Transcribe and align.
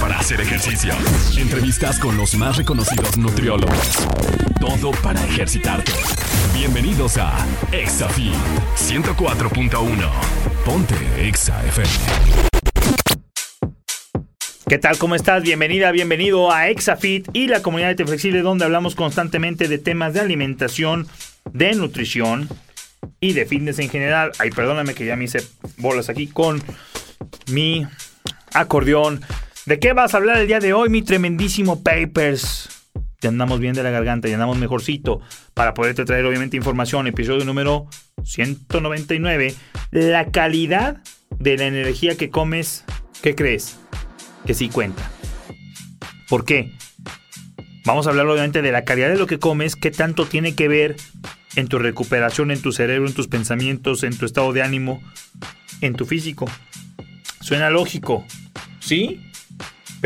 Para 0.00 0.18
hacer 0.18 0.40
ejercicio. 0.40 0.92
Entrevistas 1.36 1.98
con 1.98 2.16
los 2.16 2.34
más 2.34 2.56
reconocidos 2.56 3.16
nutriólogos. 3.16 4.06
Todo 4.60 4.90
para 5.02 5.22
ejercitarte. 5.24 5.92
Bienvenidos 6.54 7.16
a 7.18 7.46
ExaFit 7.72 8.34
104.1. 8.76 10.10
Ponte 10.64 10.94
Exa 11.28 11.64
FM. 11.66 11.88
¿Qué 14.68 14.78
tal? 14.78 14.98
¿Cómo 14.98 15.14
estás? 15.14 15.42
Bienvenida, 15.42 15.92
bienvenido 15.92 16.50
a 16.50 16.68
ExaFit 16.68 17.28
y 17.32 17.46
la 17.46 17.62
comunidad 17.62 17.94
de 17.94 18.04
Flexible 18.04 18.42
donde 18.42 18.64
hablamos 18.64 18.94
constantemente 18.94 19.68
de 19.68 19.78
temas 19.78 20.12
de 20.14 20.20
alimentación, 20.20 21.06
de 21.52 21.74
nutrición 21.74 22.48
y 23.20 23.32
de 23.32 23.46
fitness 23.46 23.78
en 23.78 23.88
general. 23.88 24.32
Ay, 24.38 24.50
perdóname 24.50 24.94
que 24.94 25.06
ya 25.06 25.16
me 25.16 25.24
hice 25.24 25.46
bolas 25.76 26.08
aquí 26.08 26.26
con 26.26 26.62
mi 27.48 27.86
acordeón. 28.52 29.22
¿De 29.66 29.80
qué 29.80 29.94
vas 29.94 30.14
a 30.14 30.18
hablar 30.18 30.38
el 30.38 30.46
día 30.46 30.60
de 30.60 30.72
hoy, 30.72 30.88
mi 30.90 31.02
tremendísimo 31.02 31.82
Papers? 31.82 32.68
Ya 33.20 33.30
andamos 33.30 33.58
bien 33.58 33.74
de 33.74 33.82
la 33.82 33.90
garganta, 33.90 34.28
ya 34.28 34.34
andamos 34.34 34.58
mejorcito 34.58 35.20
para 35.54 35.74
poderte 35.74 36.04
traer 36.04 36.24
obviamente 36.24 36.56
información. 36.56 37.08
Episodio 37.08 37.44
número 37.44 37.88
199. 38.22 39.56
La 39.90 40.30
calidad 40.30 41.02
de 41.40 41.56
la 41.56 41.66
energía 41.66 42.16
que 42.16 42.30
comes, 42.30 42.84
¿qué 43.22 43.34
crees? 43.34 43.76
Que 44.46 44.54
sí 44.54 44.68
cuenta. 44.68 45.10
¿Por 46.28 46.44
qué? 46.44 46.70
Vamos 47.84 48.06
a 48.06 48.10
hablar 48.10 48.28
obviamente 48.28 48.62
de 48.62 48.70
la 48.70 48.84
calidad 48.84 49.08
de 49.08 49.16
lo 49.16 49.26
que 49.26 49.40
comes, 49.40 49.74
qué 49.74 49.90
tanto 49.90 50.26
tiene 50.26 50.54
que 50.54 50.68
ver 50.68 50.94
en 51.56 51.66
tu 51.66 51.80
recuperación, 51.80 52.52
en 52.52 52.62
tu 52.62 52.70
cerebro, 52.70 53.08
en 53.08 53.14
tus 53.14 53.26
pensamientos, 53.26 54.04
en 54.04 54.16
tu 54.16 54.26
estado 54.26 54.52
de 54.52 54.62
ánimo, 54.62 55.02
en 55.80 55.94
tu 55.96 56.06
físico. 56.06 56.46
Suena 57.40 57.68
lógico, 57.68 58.24
¿sí? 58.78 59.22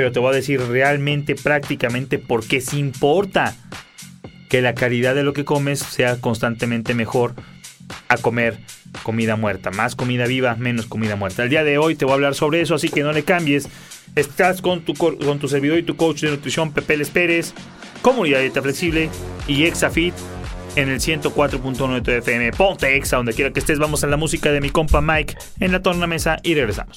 Pero 0.01 0.13
te 0.13 0.19
voy 0.19 0.31
a 0.31 0.35
decir 0.35 0.63
realmente, 0.63 1.35
prácticamente, 1.35 2.19
por 2.19 2.43
qué 2.43 2.63
sí 2.63 2.79
importa 2.79 3.55
que 4.49 4.63
la 4.63 4.75
calidad 4.75 5.15
de 5.15 5.25
lo 5.25 5.35
que 5.35 5.45
comes 5.45 5.79
sea 5.81 6.19
constantemente 6.23 6.95
mejor 6.95 7.35
a 8.09 8.17
comer 8.17 8.57
comida 9.03 9.37
muerta. 9.37 9.71
Más 9.71 9.97
comida 9.97 10.25
viva, 10.25 10.55
menos 10.55 10.87
comida 10.87 11.17
muerta. 11.17 11.43
El 11.43 11.51
día 11.51 11.65
de 11.65 11.77
hoy 11.77 11.97
te 11.97 12.07
voy 12.07 12.13
a 12.13 12.15
hablar 12.15 12.35
sobre 12.35 12.63
eso, 12.63 12.77
así 12.77 12.89
que 12.89 13.03
no 13.03 13.13
le 13.13 13.25
cambies. 13.25 13.69
Estás 14.17 14.63
con 14.63 14.81
tu, 14.87 14.95
con 14.95 15.39
tu 15.39 15.49
servidor 15.49 15.77
y 15.77 15.83
tu 15.83 15.97
coach 15.97 16.23
de 16.23 16.31
nutrición, 16.31 16.73
Pepe 16.73 16.97
Les 16.97 17.11
Pérez, 17.11 17.53
Comunidad 18.01 18.41
Dieta 18.41 18.63
Flexible 18.63 19.11
y 19.49 19.65
Exafit 19.65 20.15
en 20.77 20.89
el 20.89 21.01
104.1 21.01 21.93
de 21.93 22.01
tu 22.01 22.11
FM. 22.11 22.53
Ponte 22.53 22.97
Exa, 22.97 23.19
donde 23.19 23.35
quiera 23.35 23.53
que 23.53 23.61
estés. 23.61 23.79
Vamos 23.79 24.03
a 24.03 24.07
la 24.07 24.17
música 24.17 24.51
de 24.51 24.63
mi 24.63 24.71
compa 24.71 25.03
Mike 25.03 25.37
en 25.59 25.73
la 25.73 25.83
tornamesa 25.83 26.39
y 26.43 26.55
regresamos. 26.55 26.97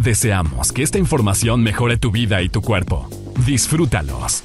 Deseamos 0.00 0.72
que 0.72 0.84
esta 0.84 0.98
información 0.98 1.60
mejore 1.64 1.96
tu 1.96 2.12
vida 2.12 2.40
y 2.40 2.48
tu 2.48 2.62
cuerpo. 2.62 3.08
Disfrútalos. 3.44 4.44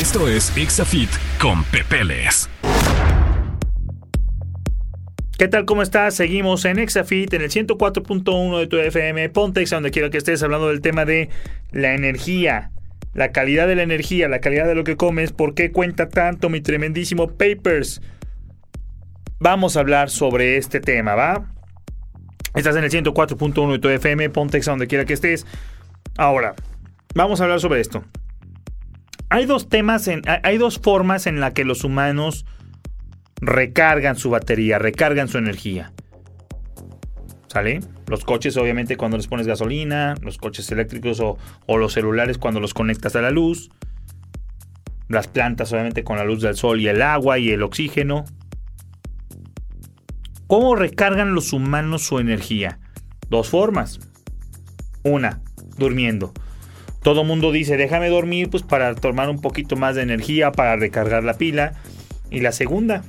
Esto 0.00 0.28
es 0.28 0.56
Exafit 0.56 1.10
con 1.40 1.64
Pepeles. 1.64 2.48
¿Qué 5.36 5.48
tal? 5.48 5.64
¿Cómo 5.64 5.82
estás? 5.82 6.14
Seguimos 6.14 6.64
en 6.66 6.78
Exafit 6.78 7.34
en 7.34 7.42
el 7.42 7.50
104.1 7.50 8.60
de 8.60 8.66
tu 8.68 8.76
FM. 8.76 9.28
Ponte 9.30 9.60
Exa 9.60 9.76
donde 9.76 9.90
quiera 9.90 10.08
que 10.08 10.18
estés 10.18 10.40
hablando 10.44 10.68
del 10.68 10.82
tema 10.82 11.04
de 11.04 11.28
la 11.72 11.92
energía. 11.94 12.70
La 13.12 13.32
calidad 13.32 13.66
de 13.66 13.74
la 13.74 13.82
energía, 13.82 14.28
la 14.28 14.38
calidad 14.38 14.68
de 14.68 14.76
lo 14.76 14.84
que 14.84 14.96
comes. 14.96 15.32
¿Por 15.32 15.54
qué 15.54 15.72
cuenta 15.72 16.08
tanto 16.08 16.48
mi 16.48 16.60
tremendísimo 16.60 17.26
Papers? 17.26 18.00
Vamos 19.40 19.76
a 19.76 19.80
hablar 19.80 20.10
sobre 20.10 20.58
este 20.58 20.78
tema, 20.78 21.16
¿va? 21.16 21.54
Estás 22.54 22.76
en 22.76 22.84
el 22.84 22.90
104.1 22.90 23.72
de 23.72 23.78
tu 23.78 23.88
FM. 23.88 24.30
Ponte 24.30 24.58
Exa 24.58 24.72
donde 24.72 24.86
quiera 24.86 25.04
que 25.04 25.12
estés. 25.12 25.46
Ahora, 26.16 26.54
vamos 27.14 27.40
a 27.40 27.44
hablar 27.44 27.60
sobre 27.60 27.80
esto. 27.80 28.04
Hay 29.28 29.46
dos 29.46 29.68
temas, 29.68 30.08
en, 30.08 30.22
hay 30.26 30.58
dos 30.58 30.80
formas 30.80 31.26
en 31.26 31.38
las 31.38 31.52
que 31.52 31.64
los 31.64 31.84
humanos 31.84 32.46
recargan 33.40 34.16
su 34.16 34.30
batería, 34.30 34.78
recargan 34.78 35.28
su 35.28 35.38
energía. 35.38 35.92
¿Sale? 37.46 37.80
Los 38.08 38.24
coches 38.24 38.56
obviamente 38.56 38.96
cuando 38.96 39.16
les 39.16 39.28
pones 39.28 39.46
gasolina, 39.46 40.14
los 40.22 40.38
coches 40.38 40.70
eléctricos 40.72 41.20
o, 41.20 41.38
o, 41.66 41.78
los 41.78 41.92
celulares 41.92 42.38
cuando 42.38 42.60
los 42.60 42.74
conectas 42.74 43.14
a 43.16 43.22
la 43.22 43.30
luz, 43.30 43.70
las 45.08 45.28
plantas 45.28 45.72
obviamente 45.72 46.04
con 46.04 46.16
la 46.16 46.24
luz 46.24 46.42
del 46.42 46.56
sol 46.56 46.80
y 46.80 46.88
el 46.88 47.02
agua 47.02 47.38
y 47.38 47.50
el 47.50 47.62
oxígeno. 47.62 48.24
¿Cómo 50.50 50.74
recargan 50.74 51.32
los 51.32 51.52
humanos 51.52 52.02
su 52.02 52.18
energía? 52.18 52.80
Dos 53.28 53.48
formas. 53.48 54.00
Una, 55.04 55.42
durmiendo. 55.78 56.32
Todo 57.04 57.22
mundo 57.22 57.52
dice, 57.52 57.76
déjame 57.76 58.08
dormir 58.08 58.50
pues 58.50 58.64
para 58.64 58.96
tomar 58.96 59.30
un 59.30 59.40
poquito 59.40 59.76
más 59.76 59.94
de 59.94 60.02
energía, 60.02 60.50
para 60.50 60.74
recargar 60.74 61.22
la 61.22 61.34
pila. 61.34 61.74
Y 62.32 62.40
la 62.40 62.50
segunda, 62.50 63.04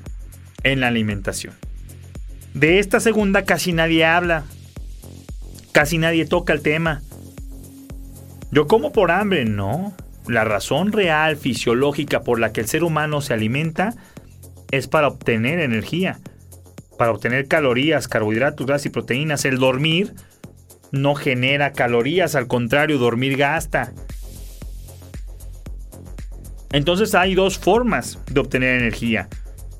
en 0.61 0.81
la 0.81 0.89
alimentación. 0.89 1.55
De 2.53 2.77
esta 2.77 2.99
segunda 2.99 3.43
casi 3.43 3.73
nadie 3.73 4.05
habla. 4.05 4.43
Casi 5.71 5.97
nadie 5.97 6.27
toca 6.27 6.53
el 6.53 6.61
tema. 6.61 7.01
Yo 8.51 8.67
como 8.67 8.91
por 8.91 9.09
hambre, 9.09 9.45
no. 9.45 9.95
La 10.27 10.43
razón 10.43 10.91
real, 10.91 11.37
fisiológica 11.37 12.21
por 12.21 12.39
la 12.39 12.53
que 12.53 12.61
el 12.61 12.67
ser 12.67 12.83
humano 12.83 13.19
se 13.19 13.33
alimenta 13.33 13.95
es 14.69 14.87
para 14.87 15.07
obtener 15.07 15.59
energía, 15.59 16.19
para 17.01 17.13
obtener 17.13 17.47
calorías, 17.47 18.07
carbohidratos, 18.07 18.67
grasas 18.67 18.85
y 18.85 18.89
proteínas. 18.89 19.43
El 19.45 19.57
dormir 19.57 20.13
no 20.91 21.15
genera 21.15 21.73
calorías, 21.73 22.35
al 22.35 22.45
contrario, 22.45 22.99
dormir 22.99 23.37
gasta. 23.37 23.91
Entonces 26.71 27.15
hay 27.15 27.33
dos 27.33 27.57
formas 27.57 28.19
de 28.29 28.39
obtener 28.39 28.79
energía. 28.79 29.29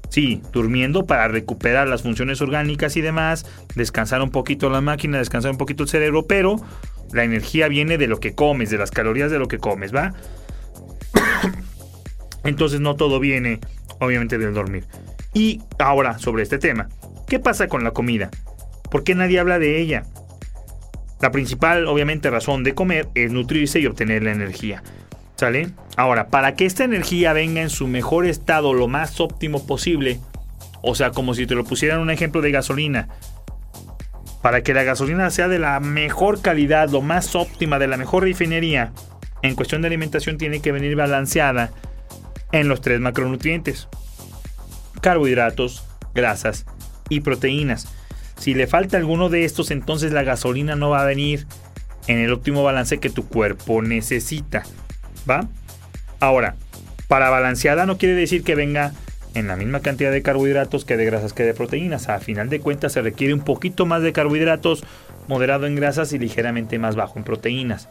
Sí, 0.09 0.41
durmiendo 0.51 1.06
para 1.06 1.27
recuperar 1.27 1.88
las 1.88 2.01
funciones 2.01 2.41
orgánicas 2.41 2.97
y 2.97 3.01
demás, 3.01 3.45
descansar 3.75 4.24
un 4.24 4.31
poquito 4.31 4.71
la 4.71 4.81
máquina, 4.81 5.19
descansar 5.19 5.51
un 5.51 5.59
poquito 5.59 5.83
el 5.83 5.89
cerebro, 5.89 6.25
pero 6.25 6.56
la 7.13 7.24
energía 7.24 7.67
viene 7.67 8.00
de 8.00 8.07
lo 8.07 8.19
que 8.19 8.33
comes, 8.33 8.71
de 8.71 8.79
las 8.79 8.89
calorías 8.89 9.29
de 9.29 9.38
lo 9.38 9.47
que 9.47 9.59
comes, 9.59 9.94
¿va? 9.94 10.15
Entonces 12.44 12.79
no 12.79 12.95
todo 12.95 13.19
viene, 13.19 13.59
obviamente, 14.00 14.39
del 14.39 14.56
dormir. 14.56 14.88
Y 15.35 15.62
ahora, 15.77 16.17
sobre 16.17 16.41
este 16.41 16.57
tema, 16.57 16.89
¿qué 17.31 17.39
pasa 17.39 17.69
con 17.69 17.85
la 17.85 17.91
comida? 17.91 18.29
¿Por 18.91 19.05
qué 19.05 19.15
nadie 19.15 19.39
habla 19.39 19.57
de 19.57 19.79
ella? 19.79 20.03
La 21.21 21.31
principal, 21.31 21.87
obviamente, 21.87 22.29
razón 22.29 22.65
de 22.65 22.75
comer 22.75 23.07
es 23.15 23.31
nutrirse 23.31 23.79
y 23.79 23.85
obtener 23.85 24.21
la 24.21 24.33
energía. 24.33 24.83
¿Sale? 25.37 25.69
Ahora, 25.95 26.27
para 26.27 26.55
que 26.55 26.65
esta 26.65 26.83
energía 26.83 27.31
venga 27.31 27.61
en 27.61 27.69
su 27.69 27.87
mejor 27.87 28.25
estado, 28.25 28.73
lo 28.73 28.89
más 28.89 29.21
óptimo 29.21 29.65
posible, 29.65 30.19
o 30.81 30.93
sea, 30.93 31.11
como 31.11 31.33
si 31.33 31.47
te 31.47 31.55
lo 31.55 31.63
pusieran 31.63 32.01
un 32.01 32.09
ejemplo 32.09 32.41
de 32.41 32.51
gasolina, 32.51 33.07
para 34.41 34.61
que 34.61 34.73
la 34.73 34.83
gasolina 34.83 35.29
sea 35.29 35.47
de 35.47 35.59
la 35.59 35.79
mejor 35.79 36.41
calidad, 36.41 36.89
lo 36.89 36.99
más 36.99 37.33
óptima, 37.33 37.79
de 37.79 37.87
la 37.87 37.95
mejor 37.95 38.23
refinería, 38.23 38.91
en 39.41 39.55
cuestión 39.55 39.81
de 39.81 39.87
alimentación 39.87 40.37
tiene 40.37 40.61
que 40.61 40.73
venir 40.73 40.97
balanceada 40.97 41.71
en 42.51 42.67
los 42.67 42.81
tres 42.81 42.99
macronutrientes. 42.99 43.87
Carbohidratos, 44.99 45.85
grasas 46.13 46.65
y 47.11 47.19
proteínas. 47.19 47.87
Si 48.37 48.55
le 48.55 48.65
falta 48.65 48.97
alguno 48.97 49.29
de 49.29 49.45
estos, 49.45 49.69
entonces 49.69 50.13
la 50.13 50.23
gasolina 50.23 50.75
no 50.75 50.89
va 50.89 51.01
a 51.01 51.05
venir 51.05 51.45
en 52.07 52.17
el 52.17 52.31
óptimo 52.31 52.63
balance 52.63 52.99
que 52.99 53.09
tu 53.09 53.27
cuerpo 53.27 53.81
necesita. 53.81 54.63
¿Va? 55.29 55.47
Ahora, 56.19 56.55
para 57.07 57.29
balanceada 57.29 57.85
no 57.85 57.97
quiere 57.97 58.15
decir 58.15 58.43
que 58.43 58.55
venga 58.55 58.93
en 59.35 59.47
la 59.47 59.57
misma 59.57 59.81
cantidad 59.81 60.11
de 60.11 60.21
carbohidratos 60.21 60.85
que 60.85 60.97
de 60.97 61.05
grasas 61.05 61.33
que 61.33 61.43
de 61.43 61.53
proteínas. 61.53 62.09
A 62.09 62.19
final 62.19 62.49
de 62.49 62.61
cuentas 62.61 62.93
se 62.93 63.01
requiere 63.01 63.33
un 63.33 63.41
poquito 63.41 63.85
más 63.85 64.01
de 64.01 64.13
carbohidratos, 64.13 64.83
moderado 65.27 65.67
en 65.67 65.75
grasas 65.75 66.13
y 66.13 66.19
ligeramente 66.19 66.79
más 66.79 66.95
bajo 66.95 67.19
en 67.19 67.25
proteínas. 67.25 67.89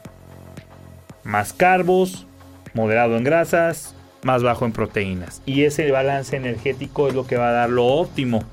Más 1.22 1.52
carbos, 1.52 2.26
moderado 2.72 3.16
en 3.18 3.24
grasas, 3.24 3.94
más 4.22 4.42
bajo 4.42 4.64
en 4.64 4.72
proteínas. 4.72 5.42
Y 5.44 5.64
ese 5.64 5.90
balance 5.90 6.36
energético 6.36 7.08
es 7.08 7.14
lo 7.14 7.26
que 7.26 7.36
va 7.36 7.50
a 7.50 7.52
dar 7.52 7.70
lo 7.70 7.84
óptimo 7.84 8.44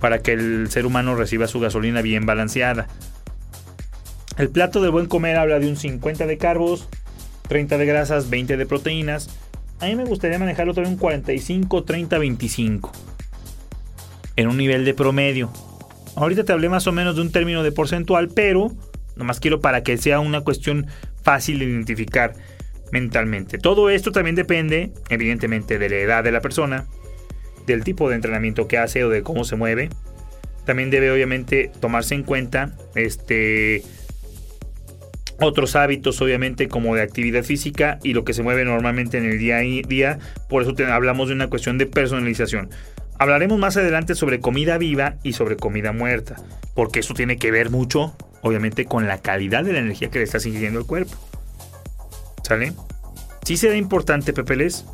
para 0.00 0.20
que 0.20 0.32
el 0.32 0.70
ser 0.70 0.86
humano 0.86 1.14
reciba 1.14 1.46
su 1.46 1.60
gasolina 1.60 2.02
bien 2.02 2.26
balanceada. 2.26 2.88
El 4.36 4.50
plato 4.50 4.80
de 4.80 4.88
buen 4.88 5.06
comer 5.06 5.36
habla 5.36 5.58
de 5.58 5.68
un 5.68 5.76
50 5.76 6.26
de 6.26 6.38
carbos, 6.38 6.88
30 7.48 7.78
de 7.78 7.86
grasas, 7.86 8.30
20 8.30 8.56
de 8.56 8.66
proteínas 8.66 9.28
a 9.80 9.86
mí 9.86 9.94
me 9.94 10.04
gustaría 10.04 10.38
manejarlo 10.38 10.74
también 10.74 10.94
un 10.94 10.98
45, 10.98 11.84
30, 11.84 12.18
25. 12.18 12.92
En 14.34 14.48
un 14.48 14.56
nivel 14.56 14.84
de 14.84 14.92
promedio. 14.94 15.52
Ahorita 16.16 16.44
te 16.44 16.52
hablé 16.52 16.68
más 16.68 16.88
o 16.88 16.92
menos 16.92 17.14
de 17.14 17.22
un 17.22 17.30
término 17.30 17.62
de 17.62 17.70
porcentual, 17.70 18.28
pero 18.28 18.72
nomás 19.14 19.38
quiero 19.38 19.60
para 19.60 19.84
que 19.84 19.96
sea 19.96 20.18
una 20.18 20.40
cuestión 20.40 20.86
fácil 21.22 21.60
de 21.60 21.66
identificar 21.66 22.34
mentalmente. 22.90 23.58
Todo 23.58 23.88
esto 23.88 24.10
también 24.10 24.34
depende, 24.34 24.92
evidentemente, 25.10 25.78
de 25.78 25.88
la 25.88 25.96
edad 25.96 26.24
de 26.24 26.32
la 26.32 26.40
persona, 26.40 26.86
del 27.68 27.84
tipo 27.84 28.08
de 28.08 28.16
entrenamiento 28.16 28.66
que 28.66 28.78
hace 28.78 29.04
o 29.04 29.10
de 29.10 29.22
cómo 29.22 29.44
se 29.44 29.54
mueve. 29.54 29.90
También 30.64 30.90
debe 30.90 31.10
obviamente 31.12 31.70
tomarse 31.80 32.14
en 32.14 32.24
cuenta 32.24 32.76
este 32.94 33.82
otros 35.40 35.76
hábitos 35.76 36.20
obviamente 36.20 36.66
como 36.66 36.96
de 36.96 37.02
actividad 37.02 37.44
física 37.44 38.00
y 38.02 38.12
lo 38.12 38.24
que 38.24 38.34
se 38.34 38.42
mueve 38.42 38.64
normalmente 38.64 39.18
en 39.18 39.24
el 39.24 39.38
día 39.38 39.58
a 39.58 39.60
día. 39.60 40.18
Por 40.48 40.62
eso 40.62 40.74
hablamos 40.92 41.28
de 41.28 41.34
una 41.34 41.48
cuestión 41.48 41.78
de 41.78 41.86
personalización. 41.86 42.70
Hablaremos 43.20 43.58
más 43.58 43.76
adelante 43.76 44.14
sobre 44.14 44.40
comida 44.40 44.78
viva 44.78 45.16
y 45.22 45.32
sobre 45.32 45.56
comida 45.56 45.92
muerta, 45.92 46.36
porque 46.74 47.00
eso 47.00 47.14
tiene 47.14 47.36
que 47.36 47.50
ver 47.50 47.70
mucho, 47.70 48.16
obviamente, 48.42 48.84
con 48.84 49.08
la 49.08 49.18
calidad 49.18 49.64
de 49.64 49.72
la 49.72 49.80
energía 49.80 50.10
que 50.10 50.18
le 50.18 50.24
estás 50.24 50.46
ingiriendo 50.46 50.78
al 50.78 50.86
cuerpo. 50.86 51.16
¿Sale? 52.42 52.72
Sí 53.44 53.56
será 53.56 53.76
importante, 53.76 54.32
Pepeles. 54.32 54.84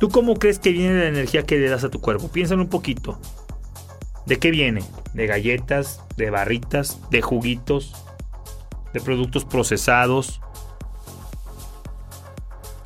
¿Tú 0.00 0.08
cómo 0.08 0.34
crees 0.36 0.58
que 0.58 0.70
viene 0.70 0.98
la 0.98 1.08
energía 1.08 1.42
que 1.42 1.58
le 1.58 1.68
das 1.68 1.84
a 1.84 1.90
tu 1.90 2.00
cuerpo? 2.00 2.30
Piénsalo 2.30 2.62
un 2.62 2.68
poquito. 2.68 3.20
¿De 4.26 4.38
qué 4.38 4.50
viene? 4.50 4.82
¿De 5.14 5.26
galletas? 5.26 6.02
¿De 6.16 6.30
barritas? 6.30 7.00
¿De 7.10 7.22
juguitos? 7.22 7.94
de 8.92 9.00
productos 9.00 9.44
procesados. 9.44 10.40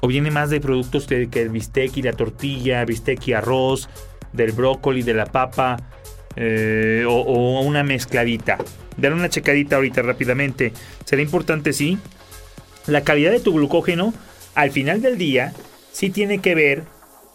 O 0.00 0.08
viene 0.08 0.30
más 0.30 0.50
de 0.50 0.60
productos 0.60 1.06
que, 1.06 1.28
el 1.32 1.48
bistec 1.50 1.96
y 1.96 2.02
la 2.02 2.12
tortilla, 2.12 2.84
bistec 2.84 3.28
y 3.28 3.32
arroz, 3.34 3.88
del 4.32 4.52
brócoli, 4.52 5.02
de 5.02 5.14
la 5.14 5.26
papa, 5.26 5.76
eh, 6.34 7.04
o, 7.08 7.60
una 7.60 7.84
mezcladita. 7.84 8.58
Dar 8.96 9.12
una 9.12 9.28
checadita 9.28 9.76
ahorita 9.76 10.02
rápidamente. 10.02 10.72
Será 11.04 11.22
importante, 11.22 11.72
sí. 11.72 11.98
La 12.86 13.02
calidad 13.02 13.30
de 13.30 13.40
tu 13.40 13.52
glucógeno 13.52 14.12
al 14.54 14.72
final 14.72 15.02
del 15.02 15.18
día 15.18 15.52
sí 15.92 16.10
tiene 16.10 16.40
que 16.40 16.54
ver 16.56 16.84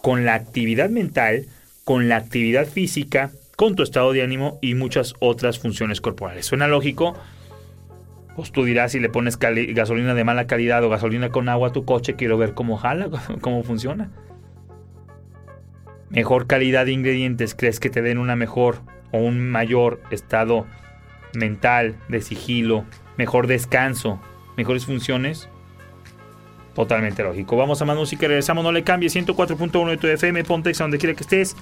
con 0.01 0.25
la 0.25 0.35
actividad 0.35 0.89
mental, 0.89 1.45
con 1.83 2.09
la 2.09 2.17
actividad 2.17 2.65
física, 2.67 3.31
con 3.55 3.75
tu 3.75 3.83
estado 3.83 4.13
de 4.13 4.21
ánimo 4.21 4.59
y 4.61 4.75
muchas 4.75 5.15
otras 5.19 5.59
funciones 5.59 6.01
corporales. 6.01 6.45
Suena 6.45 6.67
lógico, 6.67 7.15
pues 8.35 8.51
tú 8.51 8.65
dirás 8.65 8.91
si 8.91 8.99
le 8.99 9.09
pones 9.09 9.39
gasolina 9.39 10.13
de 10.13 10.23
mala 10.23 10.45
calidad 10.45 10.83
o 10.83 10.89
gasolina 10.89 11.29
con 11.29 11.49
agua 11.49 11.69
a 11.69 11.71
tu 11.71 11.85
coche, 11.85 12.15
quiero 12.15 12.37
ver 12.37 12.53
cómo 12.53 12.77
jala, 12.77 13.09
cómo 13.41 13.63
funciona. 13.63 14.11
Mejor 16.09 16.45
calidad 16.47 16.85
de 16.85 16.91
ingredientes, 16.91 17.55
¿crees 17.55 17.79
que 17.79 17.89
te 17.89 18.01
den 18.01 18.19
una 18.19 18.35
mejor 18.35 18.81
o 19.11 19.17
un 19.17 19.49
mayor 19.49 20.01
estado 20.11 20.65
mental, 21.33 21.95
de 22.09 22.21
sigilo, 22.21 22.85
mejor 23.17 23.47
descanso, 23.47 24.21
mejores 24.55 24.85
funciones? 24.85 25.49
Totalmente 26.77 27.23
lógico. 27.23 27.57
Vamos 27.57 27.81
a 27.81 27.85
más 27.85 27.97
música 27.97 28.25
y 28.25 28.27
regresamos. 28.27 28.63
No 28.63 28.71
le 28.71 28.83
cambies. 28.83 29.15
104.1 29.15 29.89
de 29.89 29.97
tu 29.97 30.05
FM. 30.05 30.43
Ponte 30.43 30.71
donde 30.73 30.99
quiera 30.99 31.15
que 31.15 31.23
estés. 31.23 31.55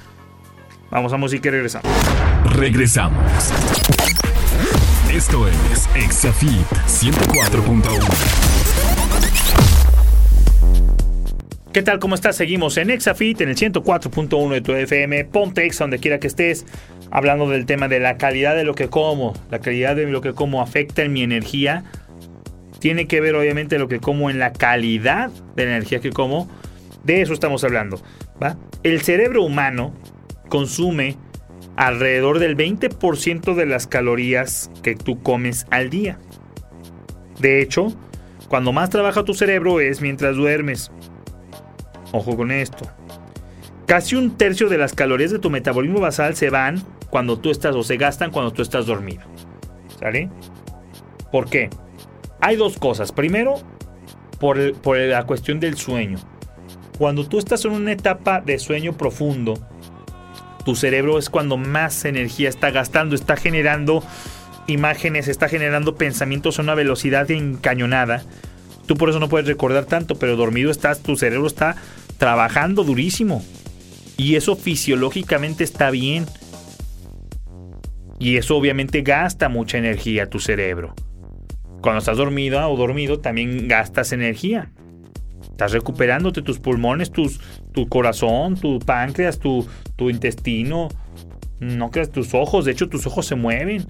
Vamos 0.92 1.14
a 1.14 1.18
música 1.18 1.48
y 1.48 1.52
regresamos. 1.52 1.90
Regresamos. 2.54 3.24
Esto 5.10 5.48
es 5.48 5.88
Exafit 5.96 6.68
104.1. 6.86 7.86
¿Qué 11.72 11.82
tal? 11.82 12.00
¿Cómo 12.00 12.16
estás? 12.16 12.36
Seguimos 12.36 12.76
en 12.76 12.90
Exafit, 12.90 13.40
en 13.40 13.48
el 13.48 13.56
104.1 13.56 14.50
de 14.50 14.60
tu 14.60 14.74
FM. 14.74 15.24
Ponte 15.24 15.66
Exa 15.66 15.86
donde 15.86 16.00
quiera 16.00 16.20
que 16.20 16.28
estés. 16.28 16.66
Hablando 17.10 17.50
del 17.50 17.66
tema 17.66 17.88
de 17.88 18.02
la 18.02 18.18
calidad 18.18 18.54
de 18.54 18.66
lo 18.66 18.76
que 18.76 18.90
como. 18.90 19.34
La 19.50 19.60
calidad 19.60 19.96
de 19.96 20.08
lo 20.08 20.20
que 20.20 20.34
como 20.34 20.62
afecta 20.62 21.04
en 21.04 21.14
mi 21.14 21.24
energía. 21.24 21.86
Tiene 22.80 23.08
que 23.08 23.22
ver 23.22 23.36
obviamente 23.36 23.80
lo 23.80 23.88
que 23.88 24.00
como 24.00 24.30
en 24.30 24.40
la 24.40 24.54
calidad 24.54 25.32
de 25.56 25.66
la 25.66 25.72
energía 25.72 26.00
que 26.00 26.12
como. 26.12 26.50
De 27.04 27.22
eso 27.22 27.34
estamos 27.34 27.64
hablando. 27.64 28.02
El 28.84 29.02
cerebro 29.02 29.44
humano 29.44 29.94
consume 30.50 31.18
alrededor 31.76 32.40
del 32.40 32.56
20% 32.56 33.56
de 33.56 33.66
las 33.66 33.88
calorías 33.88 34.70
que 34.84 34.96
tú 34.96 35.22
comes 35.22 35.66
al 35.72 35.90
día. 35.90 36.20
De 37.40 37.62
hecho, 37.62 37.96
cuando 38.48 38.72
más 38.72 38.90
trabaja 38.90 39.24
tu 39.24 39.34
cerebro 39.34 39.80
es 39.80 40.02
mientras 40.02 40.36
duermes. 40.36 40.92
Ojo 42.12 42.38
con 42.38 42.52
esto. 42.52 42.88
Casi 43.86 44.16
un 44.16 44.38
tercio 44.38 44.70
de 44.70 44.78
las 44.78 44.94
calorías 44.94 45.32
de 45.32 45.40
tu 45.40 45.50
metabolismo 45.50 46.00
basal 46.00 46.36
se 46.36 46.50
van 46.50 46.82
cuando 47.10 47.38
tú 47.38 47.52
estás 47.52 47.76
o 47.76 47.84
se 47.84 47.98
gastan 47.98 48.32
cuando 48.32 48.52
tú 48.52 48.62
estás 48.62 48.86
dormido. 48.86 49.24
¿Sale? 50.00 50.30
¿Por 51.32 51.50
qué? 51.50 51.70
Hay 52.42 52.56
dos 52.56 52.78
cosas. 52.78 53.12
Primero, 53.12 53.56
por, 54.40 54.98
la 54.98 55.24
cuestión 55.24 55.60
del 55.60 55.78
sueño. 55.78 56.20
Cuando 56.98 57.28
tú 57.28 57.40
estás 57.40 57.66
en 57.66 57.72
una 57.72 57.92
etapa 57.92 58.42
de 58.42 58.60
sueño 58.60 58.94
profundo, 58.94 59.56
tu 60.64 60.76
cerebro 60.76 61.20
es 61.20 61.30
cuando 61.30 61.58
más 61.58 62.06
energía 62.06 62.50
está 62.50 62.72
gastando, 62.72 63.16
está 63.16 63.36
generando 63.36 64.04
imágenes, 64.68 65.28
está 65.28 65.48
generando 65.50 65.96
pensamientos 65.96 66.58
a 66.58 66.62
una 66.62 66.76
velocidad 66.76 67.30
encañonada. 67.32 68.24
Tú 68.86 68.96
por 68.96 69.10
eso 69.10 69.20
no 69.20 69.30
puedes 69.30 69.48
recordar 69.48 69.86
tanto, 69.86 70.16
pero 70.16 70.36
dormido 70.36 70.72
estás, 70.72 71.02
tu 71.02 71.16
cerebro 71.16 71.48
está 71.48 71.76
trabajando 72.18 72.84
durísimo. 72.84 73.44
Y 74.18 74.36
eso 74.36 74.56
fisiológicamente 74.56 75.64
está 75.64 75.92
bien. 75.92 76.26
Y 78.18 78.38
eso 78.38 78.56
obviamente 78.56 79.02
gasta 79.02 79.50
mucha 79.50 79.78
energía 79.78 80.30
tu 80.30 80.40
cerebro. 80.40 80.94
Cuando 81.82 82.00
estás 82.00 82.18
dormida 82.18 82.68
o 82.68 82.78
dormido 82.78 83.20
también 83.20 83.68
gastas 83.68 84.12
energía. 84.12 84.72
Estás 85.42 85.72
recuperándote 85.72 86.42
tus 86.42 86.60
pulmones, 86.60 87.12
tus, 87.12 87.40
tu 87.72 87.88
corazón, 87.88 88.56
tu 88.56 88.80
páncreas, 88.80 89.40
tu, 89.40 89.66
tu 89.96 90.10
intestino. 90.10 90.90
No 91.60 91.92
creas 91.92 92.12
tus 92.12 92.34
ojos, 92.34 92.66
de 92.66 92.72
hecho 92.72 92.90
tus 92.90 93.06
ojos 93.08 93.26
se 93.26 93.36
mueven. 93.36 93.86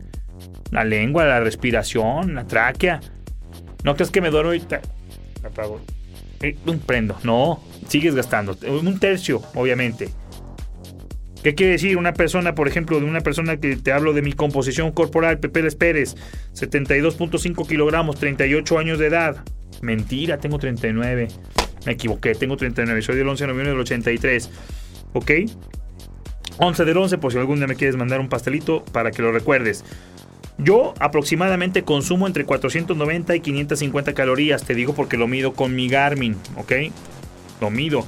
La 0.71 0.83
lengua, 0.83 1.25
la 1.25 1.39
respiración, 1.39 2.35
la 2.35 2.45
tráquea. 2.45 2.99
No 3.83 3.95
creas 3.95 4.11
que 4.11 4.21
me 4.21 4.29
duermo 4.29 4.53
y 4.53 4.59
te... 4.59 4.79
apago. 5.43 5.79
Eh, 6.41 6.57
prendo. 6.85 7.15
No, 7.23 7.63
sigues 7.87 8.13
gastando. 8.13 8.57
Un 8.67 8.99
tercio, 8.99 9.41
obviamente. 9.55 10.09
¿Qué 11.45 11.53
quiere 11.53 11.73
decir? 11.73 11.95
Una 11.95 12.13
persona, 12.13 12.55
por 12.55 12.67
ejemplo, 12.67 12.99
de 12.99 13.05
una 13.05 13.21
persona 13.21 13.57
que 13.57 13.75
te 13.75 13.91
hablo 13.91 14.13
de 14.13 14.23
mi 14.23 14.33
composición 14.33 14.91
corporal, 14.91 15.37
Pepe 15.37 15.61
Les 15.61 15.75
Pérez, 15.75 16.15
72.5 16.55 17.67
kilogramos, 17.67 18.15
38 18.15 18.79
años 18.79 18.97
de 18.97 19.05
edad. 19.05 19.45
Mentira, 19.83 20.39
tengo 20.39 20.57
39. 20.57 21.27
Me 21.85 21.91
equivoqué, 21.91 22.33
tengo 22.33 22.57
39. 22.57 22.99
Soy 23.03 23.15
del 23.15 23.29
11 23.29 23.43
de 23.43 23.47
noviembre 23.47 23.73
del 23.73 23.79
83. 23.79 24.49
¿Ok? 25.13 25.31
11 26.57 26.83
del 26.83 26.97
11, 26.97 27.19
por 27.19 27.31
si 27.31 27.37
algún 27.37 27.57
día 27.57 27.67
me 27.67 27.75
quieres 27.75 27.95
mandar 27.95 28.19
un 28.19 28.27
pastelito 28.27 28.83
para 28.83 29.11
que 29.11 29.21
lo 29.21 29.31
recuerdes. 29.31 29.85
Yo 30.57 30.95
aproximadamente 30.99 31.83
consumo 31.83 32.25
entre 32.25 32.45
490 32.45 33.35
y 33.35 33.41
550 33.41 34.15
calorías, 34.15 34.63
te 34.63 34.73
digo 34.73 34.95
porque 34.95 35.15
lo 35.15 35.27
mido 35.27 35.53
con 35.53 35.75
mi 35.75 35.89
Garmin, 35.89 36.37
¿ok? 36.57 36.73
Lo 37.61 37.69
mido. 37.69 38.03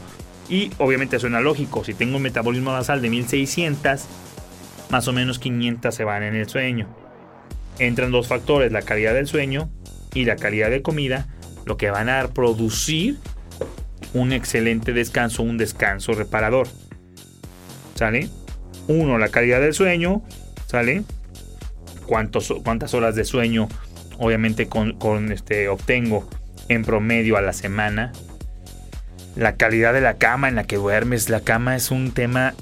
Y 0.50 0.72
obviamente 0.78 1.20
suena 1.20 1.42
lógico, 1.42 1.84
si 1.84 1.94
tengo 1.94 2.18
un 2.18 2.24
metabolismo 2.24 2.72
basal 2.72 3.02
de 3.02 3.10
1600, 3.10 4.06
más 4.90 5.08
o 5.08 5.14
menos 5.14 5.40
500 5.40 5.94
se 5.94 6.04
van 6.04 6.24
en 6.24 6.36
el 6.36 6.48
sueño. 6.48 6.88
Entran 7.80 8.12
dos 8.12 8.28
factores, 8.28 8.72
la 8.72 8.82
calidad 8.82 9.14
del 9.14 9.28
sueño 9.28 9.70
y 10.14 10.26
la 10.26 10.38
calidad 10.38 10.70
de 10.70 10.82
comida, 10.82 11.28
lo 11.66 11.78
que 11.78 11.92
van 11.92 12.10
a 12.10 12.28
producir 12.30 13.18
un 14.14 14.32
excelente 14.32 14.94
descanso, 14.94 15.44
un 15.44 15.58
descanso 15.58 16.14
reparador. 16.14 16.68
¿Sale? 17.96 18.30
Uno, 18.88 19.18
la 19.18 19.30
calidad 19.30 19.60
del 19.60 19.74
sueño, 19.74 20.24
¿sale? 20.68 21.04
Cuántos, 22.06 22.54
cuántas 22.64 22.94
horas 22.94 23.16
de 23.16 23.26
sueño 23.26 23.68
obviamente 24.20 24.68
con, 24.68 25.32
este, 25.32 25.68
obtengo 25.68 26.28
en 26.68 26.84
promedio 26.84 27.38
a 27.38 27.42
la 27.42 27.54
semana. 27.54 28.12
La 29.38 29.56
calidad 29.56 29.94
de 29.94 30.02
la 30.02 30.16
cama 30.16 30.50
en 30.50 30.56
la 30.56 30.64
que 30.64 30.78
duermes. 30.78 31.30
La 31.30 31.42
cama 31.42 31.76
es 31.76 31.92
un 31.92 32.12
tema 32.12 32.56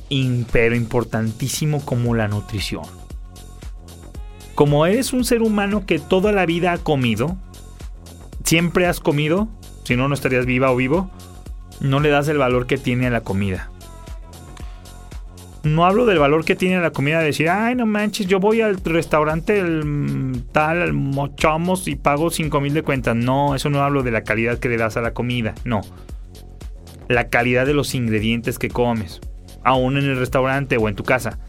pero 0.51 0.75
importantísimo 0.75 1.83
como 1.83 2.15
la 2.15 2.27
nutrición. 2.27 2.83
Como 4.55 4.85
eres 4.85 5.13
un 5.13 5.23
ser 5.23 5.41
humano 5.41 5.85
que 5.85 5.99
toda 5.99 6.33
la 6.33 6.45
vida 6.45 6.73
ha 6.73 6.77
comido, 6.77 7.37
siempre 8.43 8.87
has 8.87 8.99
comido, 8.99 9.47
si 9.85 9.95
no, 9.95 10.07
no 10.07 10.13
estarías 10.13 10.45
viva 10.45 10.71
o 10.71 10.75
vivo, 10.75 11.09
no 11.79 11.99
le 12.01 12.09
das 12.09 12.27
el 12.27 12.37
valor 12.37 12.67
que 12.67 12.77
tiene 12.77 13.07
a 13.07 13.09
la 13.09 13.21
comida 13.21 13.69
no 15.65 15.85
hablo 15.85 16.05
del 16.05 16.19
valor 16.19 16.45
que 16.45 16.55
tiene 16.55 16.79
la 16.79 16.91
comida 16.91 17.19
de 17.19 17.25
decir, 17.25 17.49
ay, 17.49 17.75
no 17.75 17.85
manches, 17.85 18.27
yo 18.27 18.39
voy 18.39 18.61
al 18.61 18.77
restaurante 18.83 19.59
el, 19.59 20.43
tal, 20.51 20.81
al 20.81 20.93
mochamos 20.93 21.87
y 21.87 21.95
pago 21.95 22.29
5 22.29 22.61
mil 22.61 22.73
de 22.73 22.83
cuentas. 22.83 23.15
No, 23.15 23.55
eso 23.55 23.69
no 23.69 23.81
hablo 23.81 24.03
de 24.03 24.11
la 24.11 24.23
calidad 24.23 24.59
que 24.59 24.69
le 24.69 24.77
das 24.77 24.95
a 24.97 25.01
la 25.01 25.13
comida, 25.13 25.55
no. 25.63 25.81
La 27.07 27.29
calidad 27.29 27.65
de 27.65 27.73
los 27.73 27.93
ingredientes 27.93 28.57
que 28.57 28.69
comes, 28.69 29.21
aún 29.63 29.97
en 29.97 30.05
el 30.05 30.17
restaurante 30.17 30.77
o 30.77 30.89
en 30.89 30.95
tu 30.95 31.03
casa. 31.03 31.39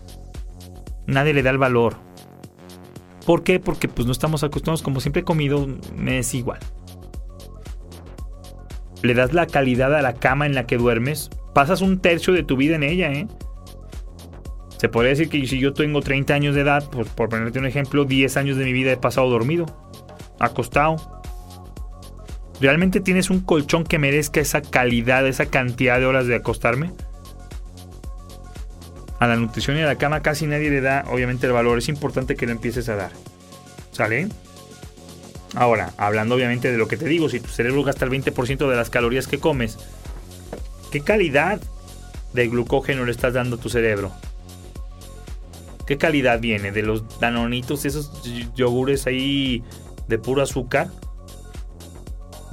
Nadie 1.06 1.34
le 1.34 1.42
da 1.42 1.50
el 1.50 1.58
valor. 1.58 1.96
¿Por 3.24 3.42
qué? 3.42 3.58
Porque 3.58 3.88
pues 3.88 4.06
no 4.06 4.12
estamos 4.12 4.44
acostumbrados, 4.44 4.82
como 4.82 5.00
siempre 5.00 5.22
he 5.22 5.24
comido, 5.24 5.66
me 5.96 6.18
es 6.18 6.34
igual. 6.34 6.60
Le 9.02 9.14
das 9.14 9.32
la 9.32 9.46
calidad 9.46 9.94
a 9.94 10.02
la 10.02 10.14
cama 10.14 10.46
en 10.46 10.54
la 10.54 10.66
que 10.66 10.78
duermes, 10.78 11.30
pasas 11.54 11.80
un 11.80 12.00
tercio 12.00 12.32
de 12.32 12.42
tu 12.42 12.56
vida 12.56 12.76
en 12.76 12.82
ella, 12.82 13.12
¿eh? 13.12 13.26
Se 14.78 14.88
podría 14.88 15.10
decir 15.10 15.28
que 15.28 15.46
si 15.46 15.58
yo 15.58 15.72
tengo 15.72 16.02
30 16.02 16.34
años 16.34 16.54
de 16.54 16.60
edad, 16.60 16.88
pues 16.90 17.08
por 17.08 17.28
ponerte 17.28 17.58
un 17.58 17.66
ejemplo, 17.66 18.04
10 18.04 18.36
años 18.36 18.56
de 18.58 18.64
mi 18.64 18.72
vida 18.72 18.92
he 18.92 18.96
pasado 18.96 19.28
dormido, 19.30 19.66
acostado. 20.38 21.15
¿Realmente 22.60 23.00
tienes 23.00 23.28
un 23.28 23.40
colchón 23.40 23.84
que 23.84 23.98
merezca 23.98 24.40
esa 24.40 24.62
calidad, 24.62 25.26
esa 25.26 25.46
cantidad 25.46 25.98
de 25.98 26.06
horas 26.06 26.26
de 26.26 26.36
acostarme? 26.36 26.92
A 29.18 29.26
la 29.26 29.36
nutrición 29.36 29.76
y 29.76 29.80
a 29.82 29.86
la 29.86 29.96
cama 29.96 30.22
casi 30.22 30.46
nadie 30.46 30.70
le 30.70 30.80
da, 30.80 31.04
obviamente, 31.10 31.46
el 31.46 31.52
valor. 31.52 31.78
Es 31.78 31.88
importante 31.88 32.36
que 32.36 32.46
lo 32.46 32.52
empieces 32.52 32.88
a 32.88 32.96
dar. 32.96 33.12
¿Sale? 33.92 34.28
Ahora, 35.54 35.92
hablando 35.96 36.34
obviamente 36.34 36.70
de 36.70 36.78
lo 36.78 36.88
que 36.88 36.96
te 36.96 37.06
digo, 37.06 37.28
si 37.28 37.40
tu 37.40 37.48
cerebro 37.48 37.82
gasta 37.82 38.04
el 38.04 38.10
20% 38.10 38.68
de 38.68 38.76
las 38.76 38.90
calorías 38.90 39.26
que 39.26 39.38
comes, 39.38 39.78
¿qué 40.90 41.00
calidad 41.00 41.60
de 42.34 42.48
glucógeno 42.48 43.04
le 43.04 43.12
estás 43.12 43.34
dando 43.34 43.56
a 43.56 43.60
tu 43.60 43.70
cerebro? 43.70 44.12
¿Qué 45.86 45.96
calidad 45.98 46.40
viene? 46.40 46.72
¿De 46.72 46.82
los 46.82 47.20
danonitos, 47.20 47.84
esos 47.84 48.10
yogures 48.54 49.06
ahí 49.06 49.62
de 50.08 50.18
puro 50.18 50.42
azúcar? 50.42 50.88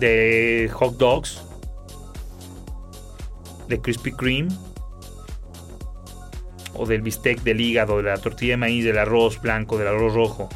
¿De 0.04 0.70
hot 0.74 0.98
dogs? 0.98 1.42
¿De 3.70 3.80
Krispy 3.80 4.12
Kreme? 4.12 4.50
¿O 6.74 6.86
del 6.86 7.02
bistec 7.02 7.42
del 7.44 7.62
hígado, 7.62 7.96
de 7.96 8.04
la 8.04 8.18
tortilla 8.18 8.52
de 8.52 8.58
maíz, 8.58 8.84
del 8.84 8.98
arroz 8.98 9.42
blanco, 9.42 9.78
del 9.78 9.88
arroz 9.88 10.14
rojo? 10.14 10.50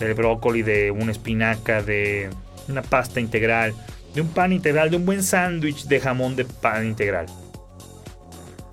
¿Del 0.00 0.14
brócoli, 0.14 0.62
de 0.62 0.90
una 0.90 1.12
espinaca, 1.12 1.80
de 1.80 2.28
una 2.68 2.82
pasta 2.82 3.20
integral? 3.20 3.72
¿De 4.16 4.20
un 4.20 4.26
pan 4.30 4.52
integral, 4.52 4.90
de 4.90 4.96
un 4.96 5.06
buen 5.06 5.22
sándwich 5.22 5.84
de 5.84 6.00
jamón 6.00 6.34
de 6.34 6.44
pan 6.44 6.88
integral? 6.88 7.26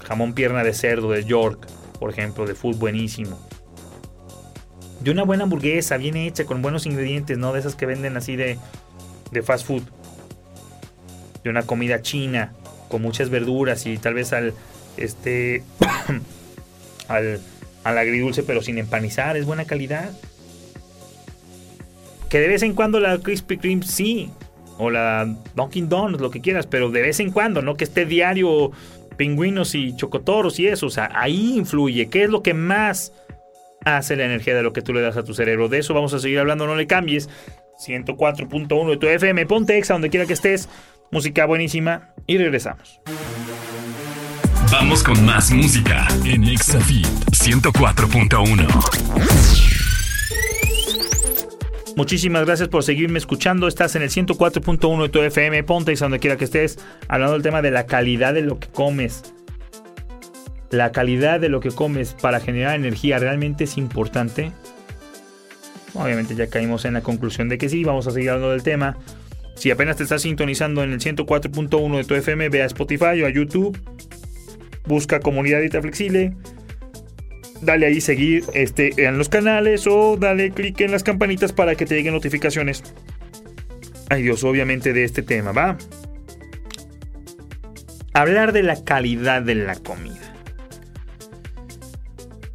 Jamón 0.07 0.33
pierna 0.33 0.63
de 0.63 0.73
cerdo, 0.73 1.11
de 1.11 1.23
York 1.23 1.67
por 1.99 2.09
ejemplo, 2.09 2.47
de 2.47 2.55
food 2.55 2.77
buenísimo. 2.77 3.39
De 5.01 5.11
una 5.11 5.21
buena 5.21 5.43
hamburguesa 5.43 5.97
bien 5.97 6.15
hecha, 6.15 6.45
con 6.45 6.63
buenos 6.63 6.87
ingredientes, 6.87 7.37
no 7.37 7.53
de 7.53 7.59
esas 7.59 7.75
que 7.75 7.85
venden 7.85 8.17
así 8.17 8.35
de, 8.35 8.57
de 9.35 9.43
fast 9.43 9.67
food. 9.67 9.83
De 11.43 11.51
una 11.51 11.61
comida 11.63 12.01
china, 12.01 12.53
con 12.89 13.03
muchas 13.03 13.29
verduras 13.29 13.85
y 13.85 13.97
tal 13.99 14.15
vez 14.15 14.33
al, 14.33 14.53
este, 14.97 15.63
al, 17.07 17.39
al 17.83 17.97
agridulce, 17.97 18.41
pero 18.41 18.63
sin 18.63 18.79
empanizar, 18.79 19.37
es 19.37 19.45
buena 19.45 19.65
calidad. 19.65 20.11
Que 22.29 22.39
de 22.39 22.47
vez 22.47 22.63
en 22.63 22.73
cuando 22.73 22.99
la 22.99 23.19
Krispy 23.19 23.57
Kreme 23.57 23.83
sí, 23.83 24.31
o 24.77 24.89
la 24.89 25.35
Dunkin' 25.55 25.87
Donuts, 25.87 26.21
lo 26.21 26.31
que 26.31 26.41
quieras, 26.41 26.67
pero 26.67 26.89
de 26.89 27.01
vez 27.01 27.19
en 27.19 27.31
cuando, 27.31 27.61
no 27.61 27.75
que 27.75 27.83
esté 27.83 28.05
diario 28.05 28.71
pingüinos 29.15 29.75
y 29.75 29.95
chocotoros 29.95 30.59
y 30.59 30.67
eso. 30.67 30.87
O 30.87 30.89
sea, 30.89 31.09
ahí 31.13 31.57
influye. 31.57 32.09
¿Qué 32.09 32.23
es 32.23 32.29
lo 32.29 32.43
que 32.43 32.53
más 32.53 33.13
hace 33.85 34.15
la 34.15 34.25
energía 34.25 34.55
de 34.55 34.63
lo 34.63 34.73
que 34.73 34.81
tú 34.81 34.93
le 34.93 35.01
das 35.01 35.17
a 35.17 35.23
tu 35.23 35.33
cerebro? 35.33 35.69
De 35.69 35.79
eso 35.79 35.93
vamos 35.93 36.13
a 36.13 36.19
seguir 36.19 36.39
hablando, 36.39 36.67
no 36.67 36.75
le 36.75 36.87
cambies. 36.87 37.29
104.1 37.79 38.89
de 38.89 38.97
tu 38.97 39.07
FM, 39.07 39.45
ponte 39.45 39.77
exa 39.77 39.93
donde 39.93 40.09
quiera 40.09 40.25
que 40.25 40.33
estés. 40.33 40.67
Música 41.11 41.45
buenísima 41.45 42.09
y 42.27 42.37
regresamos. 42.37 42.99
Vamos 44.71 45.03
con 45.03 45.23
más 45.25 45.51
música 45.51 46.07
en 46.25 46.43
Exafit 46.43 47.07
104.1. 47.31 49.55
Muchísimas 51.95 52.45
gracias 52.45 52.67
por 52.67 52.83
seguirme 52.83 53.19
escuchando. 53.19 53.69
Estás 53.69 53.95
en 53.95 54.01
el 54.01 54.09
104.1 54.09 55.03
de 55.03 55.09
tu 55.09 55.19
FM. 55.19 55.63
Ponte 55.63 55.93
y 55.93 55.95
donde 55.95 56.19
quiera 56.19 56.35
que 56.35 56.43
estés. 56.43 56.77
Hablando 57.07 57.33
del 57.33 57.41
tema 57.41 57.61
de 57.61 57.71
la 57.71 57.85
calidad 57.85 58.33
de 58.33 58.41
lo 58.41 58.59
que 58.59 58.67
comes. 58.67 59.33
La 60.71 60.91
calidad 60.91 61.39
de 61.39 61.47
lo 61.47 61.61
que 61.61 61.71
comes 61.71 62.13
para 62.13 62.41
generar 62.41 62.75
energía 62.75 63.17
realmente 63.17 63.63
es 63.63 63.77
importante. 63.77 64.51
Obviamente 65.95 66.35
ya 66.35 66.47
caímos 66.47 66.85
en 66.85 66.93
la 66.93 67.01
conclusión 67.01 67.49
de 67.49 67.57
que 67.57 67.69
sí. 67.69 67.83
Vamos 67.83 68.07
a 68.07 68.11
seguir 68.11 68.29
hablando 68.29 68.51
del 68.51 68.63
tema. 68.63 68.97
Si 69.55 69.71
apenas 69.71 69.97
te 69.97 70.03
estás 70.03 70.21
sintonizando 70.21 70.83
en 70.83 70.91
el 70.91 70.99
104.1 70.99 71.97
de 71.97 72.03
tu 72.03 72.13
FM, 72.13 72.49
ve 72.49 72.61
a 72.61 72.65
Spotify 72.65 73.21
o 73.23 73.25
a 73.25 73.29
YouTube. 73.29 73.79
Busca 74.85 75.19
Comunidad 75.19 75.61
Dita 75.61 75.81
Flexible 75.81 76.35
dale 77.61 77.87
ahí 77.87 78.01
seguir 78.01 78.43
este, 78.53 79.05
en 79.05 79.17
los 79.17 79.29
canales 79.29 79.87
o 79.87 80.17
dale 80.17 80.51
clic 80.51 80.81
en 80.81 80.91
las 80.91 81.03
campanitas 81.03 81.53
para 81.53 81.75
que 81.75 81.85
te 81.85 81.95
lleguen 81.95 82.13
notificaciones. 82.13 82.83
Ay 84.09 84.23
Dios, 84.23 84.43
obviamente 84.43 84.93
de 84.93 85.03
este 85.03 85.23
tema, 85.23 85.51
¿va? 85.51 85.77
Hablar 88.13 88.53
de 88.53 88.63
la 88.63 88.83
calidad 88.83 89.41
de 89.41 89.55
la 89.55 89.75
comida. 89.75 90.33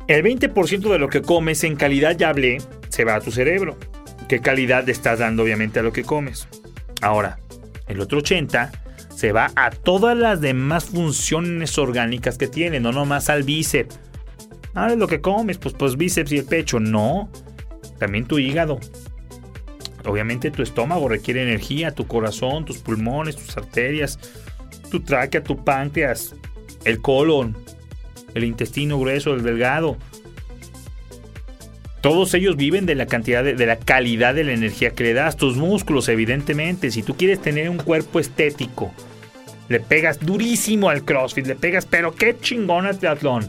El 0.07 0.25
20% 0.25 0.91
de 0.91 0.99
lo 0.99 1.09
que 1.09 1.23
comes 1.23 1.63
en 1.65 1.77
calidad, 1.77 2.17
ya 2.17 2.31
hablé, 2.31 2.59
se 3.01 3.07
va 3.07 3.15
a 3.15 3.21
tu 3.23 3.31
cerebro. 3.31 3.79
¿Qué 4.29 4.41
calidad 4.41 4.85
le 4.85 4.93
estás 4.93 5.21
dando 5.21 5.43
obviamente 5.43 5.79
a 5.79 5.83
lo 5.83 5.91
que 5.91 6.05
comes? 6.05 6.47
Ahora, 7.01 7.39
el 7.89 7.99
otro 7.99 8.21
80% 8.21 8.73
se 9.09 9.33
va 9.33 9.51
a 9.57 9.71
todas 9.71 10.15
las 10.19 10.43
demás 10.43 10.85
funciones 10.85 11.79
orgánicas 11.79 12.37
que 12.37 12.47
tiene, 12.47 12.79
no 12.79 12.93
nomás 12.93 13.31
al 13.31 13.43
bíceps 13.43 13.99
Ah, 14.75 14.95
lo 14.95 15.07
que 15.07 15.23
comes, 15.23 15.57
pues, 15.57 15.73
pues 15.73 15.97
bíceps 15.97 16.31
y 16.33 16.39
el 16.39 16.45
pecho. 16.45 16.79
No, 16.79 17.31
también 17.99 18.27
tu 18.27 18.39
hígado. 18.39 18.79
Obviamente 20.05 20.51
tu 20.51 20.63
estómago 20.63 21.09
requiere 21.09 21.43
energía, 21.43 21.93
tu 21.93 22.07
corazón, 22.07 22.67
tus 22.67 22.79
pulmones, 22.79 23.37
tus 23.37 23.57
arterias, 23.57 24.19
tu 24.91 25.01
tráquea, 25.01 25.43
tu 25.43 25.65
páncreas, 25.65 26.35
el 26.85 27.01
colon, 27.01 27.57
el 28.35 28.45
intestino 28.45 29.01
grueso, 29.01 29.33
el 29.33 29.43
delgado. 29.43 29.97
Todos 32.01 32.33
ellos 32.35 32.57
viven 32.57 32.87
de 32.87 32.95
la 32.95 33.07
cantidad 33.07 33.45
de, 33.45 33.55
de, 33.55 33.67
la 33.67 33.77
calidad 33.77 34.35
de 34.35 34.45
la 34.45 34.53
energía 34.53 34.91
que 34.91 35.05
le 35.05 35.13
das. 35.13 35.37
Tus 35.37 35.57
músculos, 35.57 36.09
evidentemente. 36.09 36.91
Si 36.91 37.03
tú 37.03 37.17
quieres 37.17 37.43
tener 37.43 37.69
un 37.69 37.77
cuerpo 37.77 38.21
estético, 38.21 38.93
le 39.69 39.79
pegas 39.81 40.19
durísimo 40.19 40.91
al 40.91 41.05
CrossFit, 41.05 41.47
le 41.47 41.55
pegas, 41.55 41.87
pero 41.87 42.13
qué 42.15 42.37
chingón 42.37 42.87
al 42.87 42.99
triatlón. 42.99 43.49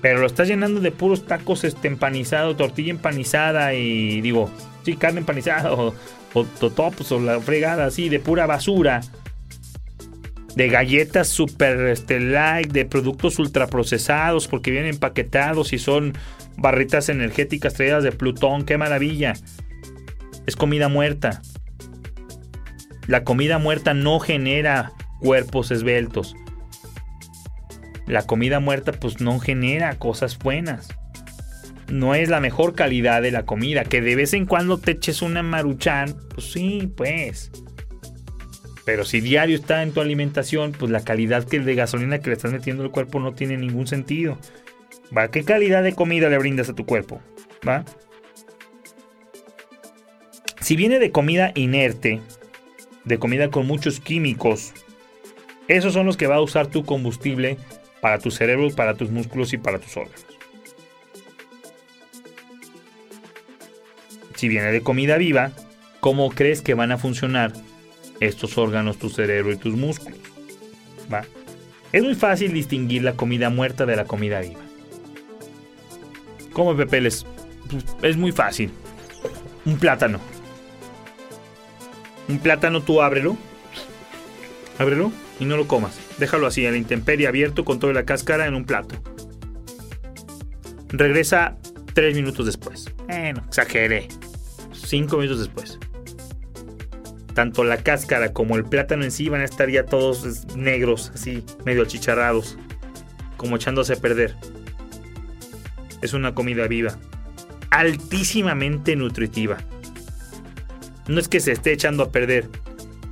Pero 0.00 0.20
lo 0.20 0.26
estás 0.26 0.48
llenando 0.48 0.80
de 0.80 0.90
puros 0.90 1.26
tacos 1.26 1.64
este, 1.64 1.86
empanizados, 1.86 2.56
tortilla 2.56 2.90
empanizada 2.90 3.74
y 3.74 4.20
digo, 4.20 4.50
sí, 4.84 4.96
carne 4.96 5.20
empanizada 5.20 5.72
o, 5.74 5.94
o 6.34 6.46
o 7.10 7.20
la 7.20 7.40
fregada 7.40 7.86
así 7.86 8.08
de 8.08 8.20
pura 8.20 8.46
basura. 8.46 9.00
De 10.54 10.68
galletas 10.68 11.28
super 11.28 11.88
este, 11.88 12.20
light, 12.20 12.72
de 12.72 12.84
productos 12.84 13.38
ultraprocesados 13.38 14.48
porque 14.48 14.70
vienen 14.70 14.94
empaquetados 14.94 15.72
y 15.72 15.78
son 15.78 16.14
barritas 16.56 17.08
energéticas 17.08 17.74
traídas 17.74 18.02
de 18.02 18.12
Plutón. 18.12 18.64
¡Qué 18.64 18.78
maravilla! 18.78 19.34
Es 20.46 20.56
comida 20.56 20.88
muerta. 20.88 21.42
La 23.06 23.24
comida 23.24 23.58
muerta 23.58 23.94
no 23.94 24.18
genera 24.20 24.92
cuerpos 25.20 25.70
esbeltos. 25.70 26.34
La 28.06 28.26
comida 28.26 28.58
muerta 28.58 28.92
pues 28.92 29.20
no 29.20 29.38
genera 29.38 29.98
cosas 29.98 30.38
buenas. 30.38 30.88
No 31.88 32.14
es 32.14 32.28
la 32.28 32.40
mejor 32.40 32.74
calidad 32.74 33.22
de 33.22 33.30
la 33.30 33.44
comida. 33.44 33.84
Que 33.84 34.00
de 34.00 34.16
vez 34.16 34.32
en 34.34 34.46
cuando 34.46 34.78
te 34.78 34.92
eches 34.92 35.22
una 35.22 35.42
maruchan, 35.42 36.16
pues 36.34 36.52
sí, 36.52 36.92
pues. 36.96 37.50
Pero 38.88 39.04
si 39.04 39.20
diario 39.20 39.54
está 39.54 39.82
en 39.82 39.92
tu 39.92 40.00
alimentación, 40.00 40.72
pues 40.72 40.90
la 40.90 41.04
calidad 41.04 41.44
que 41.44 41.60
de 41.60 41.74
gasolina 41.74 42.20
que 42.20 42.30
le 42.30 42.36
estás 42.36 42.52
metiendo 42.52 42.84
al 42.84 42.90
cuerpo 42.90 43.20
no 43.20 43.34
tiene 43.34 43.58
ningún 43.58 43.86
sentido. 43.86 44.38
¿Va? 45.14 45.28
¿Qué 45.30 45.44
calidad 45.44 45.82
de 45.82 45.92
comida 45.92 46.30
le 46.30 46.38
brindas 46.38 46.70
a 46.70 46.74
tu 46.74 46.86
cuerpo? 46.86 47.20
¿Va? 47.68 47.84
Si 50.62 50.74
viene 50.74 50.98
de 50.98 51.12
comida 51.12 51.52
inerte, 51.54 52.22
de 53.04 53.18
comida 53.18 53.50
con 53.50 53.66
muchos 53.66 54.00
químicos, 54.00 54.72
esos 55.68 55.92
son 55.92 56.06
los 56.06 56.16
que 56.16 56.26
va 56.26 56.36
a 56.36 56.40
usar 56.40 56.68
tu 56.68 56.86
combustible 56.86 57.58
para 58.00 58.18
tu 58.18 58.30
cerebro, 58.30 58.70
para 58.70 58.94
tus 58.94 59.10
músculos 59.10 59.52
y 59.52 59.58
para 59.58 59.78
tus 59.78 59.98
órganos. 59.98 60.24
Si 64.34 64.48
viene 64.48 64.72
de 64.72 64.80
comida 64.80 65.18
viva, 65.18 65.52
¿cómo 66.00 66.30
crees 66.30 66.62
que 66.62 66.72
van 66.72 66.90
a 66.90 66.96
funcionar 66.96 67.52
estos 68.20 68.58
órganos, 68.58 68.98
tu 68.98 69.08
cerebro 69.08 69.52
y 69.52 69.56
tus 69.56 69.74
músculos. 69.74 70.18
¿Va? 71.12 71.24
Es 71.92 72.02
muy 72.02 72.14
fácil 72.14 72.52
distinguir 72.52 73.02
la 73.02 73.14
comida 73.14 73.50
muerta 73.50 73.86
de 73.86 73.96
la 73.96 74.04
comida 74.04 74.40
viva. 74.40 74.60
¿Cómo 76.52 76.76
pepeles? 76.76 77.24
Es 78.02 78.16
muy 78.16 78.32
fácil. 78.32 78.70
Un 79.64 79.78
plátano. 79.78 80.20
Un 82.28 82.38
plátano 82.38 82.82
tú 82.82 83.00
ábrelo. 83.00 83.36
Ábrelo 84.78 85.12
y 85.40 85.44
no 85.44 85.56
lo 85.56 85.66
comas. 85.66 85.98
Déjalo 86.18 86.46
así, 86.46 86.66
a 86.66 86.70
la 86.70 86.76
intemperie 86.76 87.26
abierto 87.26 87.64
con 87.64 87.78
toda 87.78 87.92
la 87.92 88.04
cáscara 88.04 88.46
en 88.46 88.54
un 88.54 88.64
plato. 88.64 88.96
Regresa 90.88 91.56
tres 91.94 92.14
minutos 92.14 92.46
después. 92.46 92.92
Bueno, 93.06 93.42
exageré. 93.46 94.08
Cinco 94.72 95.18
minutos 95.18 95.40
después 95.40 95.78
tanto 97.38 97.62
la 97.62 97.76
cáscara 97.76 98.32
como 98.32 98.56
el 98.56 98.64
plátano 98.64 99.04
en 99.04 99.12
sí 99.12 99.28
van 99.28 99.42
a 99.42 99.44
estar 99.44 99.70
ya 99.70 99.86
todos 99.86 100.44
negros, 100.56 101.12
así, 101.14 101.44
medio 101.64 101.84
achicharrados, 101.84 102.58
como 103.36 103.54
echándose 103.54 103.92
a 103.92 103.96
perder. 104.00 104.34
Es 106.02 106.14
una 106.14 106.34
comida 106.34 106.66
viva, 106.66 106.98
altísimamente 107.70 108.96
nutritiva. 108.96 109.58
No 111.06 111.20
es 111.20 111.28
que 111.28 111.38
se 111.38 111.52
esté 111.52 111.70
echando 111.70 112.02
a 112.02 112.10
perder, 112.10 112.48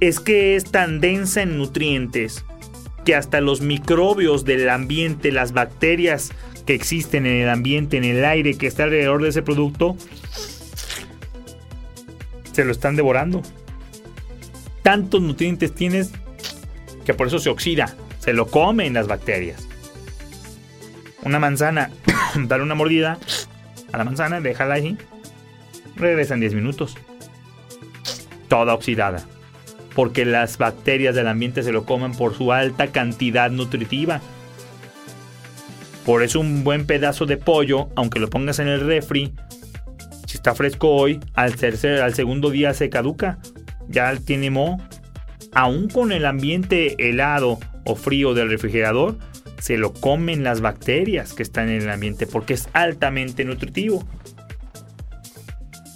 es 0.00 0.18
que 0.18 0.56
es 0.56 0.64
tan 0.72 1.00
densa 1.00 1.42
en 1.42 1.56
nutrientes 1.56 2.44
que 3.04 3.14
hasta 3.14 3.40
los 3.40 3.60
microbios 3.60 4.44
del 4.44 4.68
ambiente, 4.70 5.30
las 5.30 5.52
bacterias 5.52 6.32
que 6.66 6.74
existen 6.74 7.26
en 7.26 7.42
el 7.42 7.48
ambiente, 7.48 7.96
en 7.96 8.02
el 8.02 8.24
aire 8.24 8.58
que 8.58 8.66
está 8.66 8.82
alrededor 8.82 9.22
de 9.22 9.28
ese 9.28 9.42
producto, 9.42 9.96
se 12.50 12.64
lo 12.64 12.72
están 12.72 12.96
devorando 12.96 13.42
tantos 14.86 15.20
nutrientes 15.20 15.74
tienes 15.74 16.12
que 17.04 17.12
por 17.12 17.26
eso 17.26 17.40
se 17.40 17.50
oxida, 17.50 17.96
se 18.20 18.32
lo 18.32 18.46
comen 18.46 18.94
las 18.94 19.08
bacterias. 19.08 19.66
Una 21.24 21.40
manzana, 21.40 21.90
dar 22.46 22.62
una 22.62 22.76
mordida 22.76 23.18
a 23.92 23.98
la 23.98 24.04
manzana, 24.04 24.40
déjala 24.40 24.74
ahí, 24.74 24.96
regresa 25.96 26.34
en 26.34 26.40
10 26.40 26.54
minutos. 26.54 26.94
Toda 28.46 28.74
oxidada. 28.74 29.26
Porque 29.96 30.24
las 30.24 30.56
bacterias 30.56 31.16
del 31.16 31.26
ambiente 31.26 31.64
se 31.64 31.72
lo 31.72 31.84
comen 31.84 32.12
por 32.12 32.36
su 32.36 32.52
alta 32.52 32.92
cantidad 32.92 33.50
nutritiva. 33.50 34.20
Por 36.04 36.22
eso 36.22 36.38
un 36.38 36.62
buen 36.62 36.86
pedazo 36.86 37.26
de 37.26 37.36
pollo, 37.36 37.88
aunque 37.96 38.20
lo 38.20 38.30
pongas 38.30 38.60
en 38.60 38.68
el 38.68 38.86
refri, 38.86 39.34
si 40.26 40.36
está 40.36 40.54
fresco 40.54 40.90
hoy, 40.90 41.18
al, 41.34 41.56
tercer, 41.56 42.02
al 42.02 42.14
segundo 42.14 42.50
día 42.50 42.72
se 42.72 42.88
caduca 42.88 43.40
ya 43.88 44.14
tiene 44.16 44.50
mo, 44.50 44.80
aún 45.52 45.88
con 45.88 46.12
el 46.12 46.26
ambiente 46.26 47.08
helado 47.08 47.58
o 47.84 47.94
frío 47.96 48.34
del 48.34 48.50
refrigerador, 48.50 49.16
se 49.58 49.78
lo 49.78 49.92
comen 49.92 50.44
las 50.44 50.60
bacterias 50.60 51.32
que 51.32 51.42
están 51.42 51.68
en 51.68 51.82
el 51.82 51.90
ambiente 51.90 52.26
porque 52.26 52.54
es 52.54 52.68
altamente 52.72 53.44
nutritivo. 53.44 54.06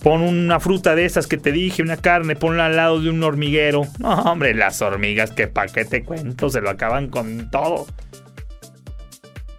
Pon 0.03 0.23
una 0.23 0.61
fruta 0.61 0.95
de 0.95 1.05
esas 1.05 1.27
que 1.27 1.37
te 1.37 1.53
dije, 1.53 1.83
una 1.83 1.99
carne, 1.99 2.35
ponla 2.35 2.67
al 2.67 2.77
lado 2.77 3.03
de 3.03 3.11
un 3.11 3.23
hormiguero. 3.23 3.83
No, 3.99 4.15
hombre, 4.23 4.55
las 4.55 4.81
hormigas, 4.81 5.33
que 5.33 5.47
pa' 5.47 5.67
qué 5.67 5.85
te 5.85 6.03
cuento, 6.05 6.49
se 6.49 6.63
lo 6.63 6.71
acaban 6.71 7.09
con 7.09 7.51
todo. 7.51 7.87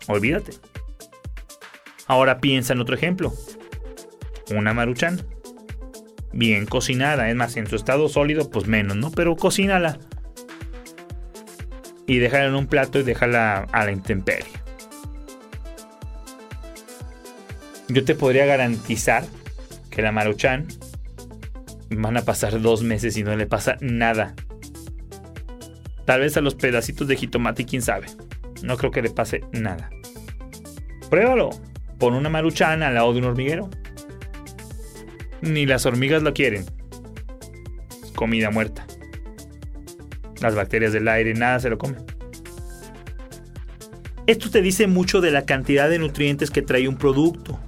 Olvídate. 0.08 0.54
Ahora 2.08 2.40
piensa 2.40 2.74
en 2.74 2.82
otro 2.82 2.96
ejemplo. 2.96 3.32
Una 4.50 4.74
maruchan 4.74 5.22
bien 6.34 6.66
cocinada. 6.66 7.30
Es 7.30 7.36
más, 7.36 7.58
en 7.58 7.68
su 7.68 7.76
estado 7.76 8.10
sólido, 8.10 8.50
pues 8.50 8.68
menos, 8.68 8.98
¿no? 8.98 9.12
Pero 9.12 9.36
cocínala. 9.36 10.00
Y 12.08 12.20
déjala 12.20 12.46
en 12.46 12.56
un 12.56 12.68
plato 12.68 13.00
y 13.00 13.04
déjala 13.04 13.68
a 13.72 13.86
la 13.86 13.92
intemperie. 13.92 14.52
Yo 17.88 18.04
te 18.06 18.16
podría 18.16 18.46
garantizar 18.46 19.26
que 19.90 20.02
la 20.02 20.12
maruchan 20.12 20.68
van 21.90 22.18
a 22.18 22.22
pasar 22.22 22.62
dos 22.62 22.84
meses 22.84 23.18
y 23.18 23.24
no 23.24 23.36
le 23.36 23.46
pasa 23.46 23.78
nada. 23.82 24.34
Tal 26.06 26.22
vez 26.22 26.38
a 26.38 26.42
los 26.42 26.56
pedacitos 26.56 27.08
de 27.08 27.18
jitomate, 27.18 27.66
quién 27.66 27.82
sabe. 27.82 28.08
No 28.64 28.78
creo 28.78 28.92
que 28.92 29.02
le 29.02 29.10
pase 29.10 29.42
nada. 29.52 29.90
Pruébalo. 31.10 31.50
Pon 32.00 32.16
una 32.16 32.30
maruchan 32.30 32.82
al 32.82 32.96
lado 32.96 33.14
de 33.14 33.20
un 33.20 33.26
hormiguero 33.26 33.70
ni 35.42 35.66
las 35.66 35.86
hormigas 35.86 36.24
lo 36.24 36.34
quieren. 36.34 36.66
Comida 38.16 38.52
muerta. 38.52 38.86
Las 40.42 40.56
bacterias 40.56 40.94
del 40.94 41.08
aire, 41.08 41.34
nada 41.34 41.60
se 41.60 41.70
lo 41.70 41.78
comen. 41.78 42.04
Esto 44.28 44.50
te 44.50 44.62
dice 44.62 44.88
mucho 44.88 45.22
de 45.22 45.32
la 45.32 45.46
cantidad 45.46 45.90
de 45.90 46.00
nutrientes 46.00 46.52
que 46.52 46.62
trae 46.62 46.88
un 46.88 46.98
producto. 46.98 47.60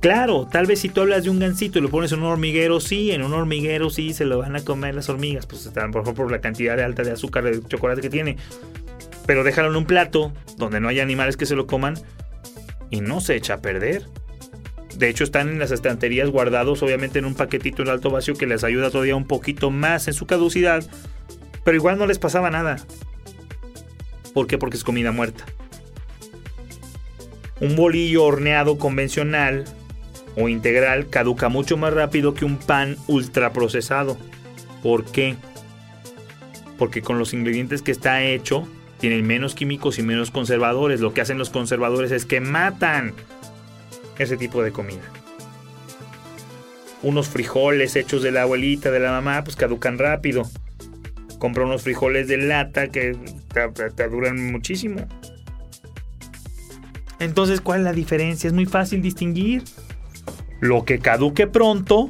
Claro, 0.00 0.46
tal 0.50 0.66
vez 0.66 0.80
si 0.80 0.90
tú 0.90 1.00
hablas 1.00 1.24
de 1.24 1.30
un 1.30 1.38
gansito 1.38 1.78
y 1.78 1.82
lo 1.82 1.88
pones 1.88 2.12
en 2.12 2.18
un 2.18 2.26
hormiguero, 2.26 2.78
sí, 2.78 3.10
en 3.10 3.22
un 3.22 3.32
hormiguero 3.32 3.88
sí 3.88 4.12
se 4.12 4.26
lo 4.26 4.38
van 4.38 4.54
a 4.54 4.62
comer 4.62 4.94
las 4.94 5.08
hormigas, 5.08 5.46
pues 5.46 5.70
por 5.92 6.14
por 6.14 6.30
la 6.30 6.42
cantidad 6.42 6.76
de 6.76 6.84
alta 6.84 7.04
de 7.04 7.12
azúcar 7.12 7.44
de 7.44 7.62
chocolate 7.66 8.02
que 8.02 8.10
tiene. 8.10 8.36
Pero 9.24 9.44
déjalo 9.44 9.70
en 9.70 9.76
un 9.76 9.86
plato 9.86 10.34
donde 10.58 10.78
no 10.78 10.88
haya 10.88 11.02
animales 11.02 11.38
que 11.38 11.46
se 11.46 11.56
lo 11.56 11.66
coman 11.66 11.94
y 12.90 13.00
no 13.00 13.22
se 13.22 13.34
echa 13.34 13.54
a 13.54 13.62
perder. 13.62 14.06
De 14.96 15.08
hecho, 15.08 15.24
están 15.24 15.48
en 15.48 15.58
las 15.58 15.70
estanterías 15.70 16.30
guardados, 16.30 16.82
obviamente 16.82 17.18
en 17.18 17.24
un 17.24 17.34
paquetito 17.34 17.82
en 17.82 17.88
alto 17.88 18.10
vacío 18.10 18.34
que 18.34 18.46
les 18.46 18.64
ayuda 18.64 18.90
todavía 18.90 19.16
un 19.16 19.26
poquito 19.26 19.70
más 19.70 20.06
en 20.08 20.14
su 20.14 20.26
caducidad. 20.26 20.84
Pero 21.64 21.76
igual 21.76 21.98
no 21.98 22.06
les 22.06 22.18
pasaba 22.18 22.50
nada. 22.50 22.76
¿Por 24.32 24.46
qué? 24.46 24.58
Porque 24.58 24.76
es 24.76 24.84
comida 24.84 25.12
muerta. 25.12 25.44
Un 27.60 27.76
bolillo 27.76 28.24
horneado 28.24 28.78
convencional 28.78 29.64
o 30.36 30.48
integral 30.48 31.08
caduca 31.08 31.48
mucho 31.48 31.76
más 31.76 31.94
rápido 31.94 32.34
que 32.34 32.44
un 32.44 32.58
pan 32.58 32.96
ultraprocesado. 33.06 34.16
¿Por 34.82 35.04
qué? 35.04 35.36
Porque 36.78 37.00
con 37.00 37.18
los 37.18 37.32
ingredientes 37.32 37.82
que 37.82 37.92
está 37.92 38.22
hecho 38.22 38.68
tienen 38.98 39.26
menos 39.26 39.54
químicos 39.54 39.98
y 39.98 40.02
menos 40.02 40.30
conservadores. 40.30 41.00
Lo 41.00 41.14
que 41.14 41.20
hacen 41.20 41.38
los 41.38 41.50
conservadores 41.50 42.10
es 42.10 42.26
que 42.26 42.40
matan 42.40 43.14
ese 44.18 44.36
tipo 44.36 44.62
de 44.62 44.72
comida. 44.72 45.02
Unos 47.02 47.28
frijoles 47.28 47.96
hechos 47.96 48.22
de 48.22 48.30
la 48.30 48.42
abuelita, 48.42 48.90
de 48.90 49.00
la 49.00 49.10
mamá, 49.10 49.44
pues 49.44 49.56
caducan 49.56 49.98
rápido. 49.98 50.48
Compra 51.38 51.64
unos 51.64 51.82
frijoles 51.82 52.28
de 52.28 52.38
lata 52.38 52.88
que 52.88 53.16
te, 53.96 54.08
duran 54.08 54.50
muchísimo. 54.50 55.06
Entonces, 57.18 57.60
¿cuál 57.60 57.80
es 57.80 57.84
la 57.84 57.92
diferencia? 57.92 58.48
Es 58.48 58.54
muy 58.54 58.66
fácil 58.66 59.02
distinguir. 59.02 59.62
Lo 60.60 60.84
que 60.84 60.98
caduque 60.98 61.46
pronto 61.46 62.08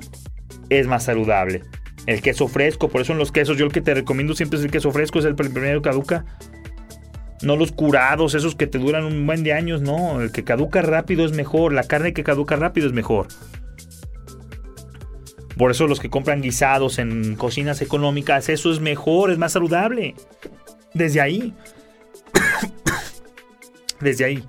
es 0.71 0.87
más 0.87 1.05
saludable. 1.05 1.63
El 2.07 2.21
queso 2.21 2.49
fresco, 2.49 2.89
por 2.89 3.01
eso 3.01 3.13
en 3.13 3.19
los 3.19 3.33
quesos 3.33 3.57
yo 3.57 3.67
el 3.67 3.73
que 3.73 3.81
te 3.81 3.95
recomiendo 3.95 4.35
siempre 4.35 4.59
es 4.59 4.65
el 4.65 4.71
queso 4.71 4.93
fresco, 4.93 5.19
es 5.19 5.25
el 5.25 5.35
primero 5.35 5.83
que 5.83 5.89
caduca. 5.89 6.25
No 7.45 7.57
los 7.57 7.73
curados, 7.73 8.35
esos 8.35 8.55
que 8.55 8.67
te 8.67 8.79
duran 8.79 9.05
un 9.05 9.27
buen 9.27 9.45
de 9.45 9.53
años, 9.53 9.83
no. 9.83 10.21
El 10.23 10.33
que 10.33 10.45
caduca 10.45 10.81
rápido 10.81 11.27
es 11.27 11.33
mejor. 11.33 11.73
La 11.75 11.85
carne 11.85 12.15
que 12.15 12.25
caduca 12.25 12.57
rápido 12.57 12.87
es 12.87 12.95
mejor. 12.95 13.29
Por 15.59 15.71
eso 15.71 15.87
los 15.87 16.01
que 16.01 16.11
compran 16.11 16.41
guisados 16.41 16.99
en 16.99 17.37
cocinas 17.37 17.83
económicas, 17.83 18.49
eso 18.49 18.73
es 18.73 18.81
mejor, 18.81 19.31
es 19.31 19.39
más 19.39 19.53
saludable. 19.53 20.15
Desde 20.95 21.21
ahí. 21.21 21.53
Desde 24.01 24.25
ahí. 24.25 24.45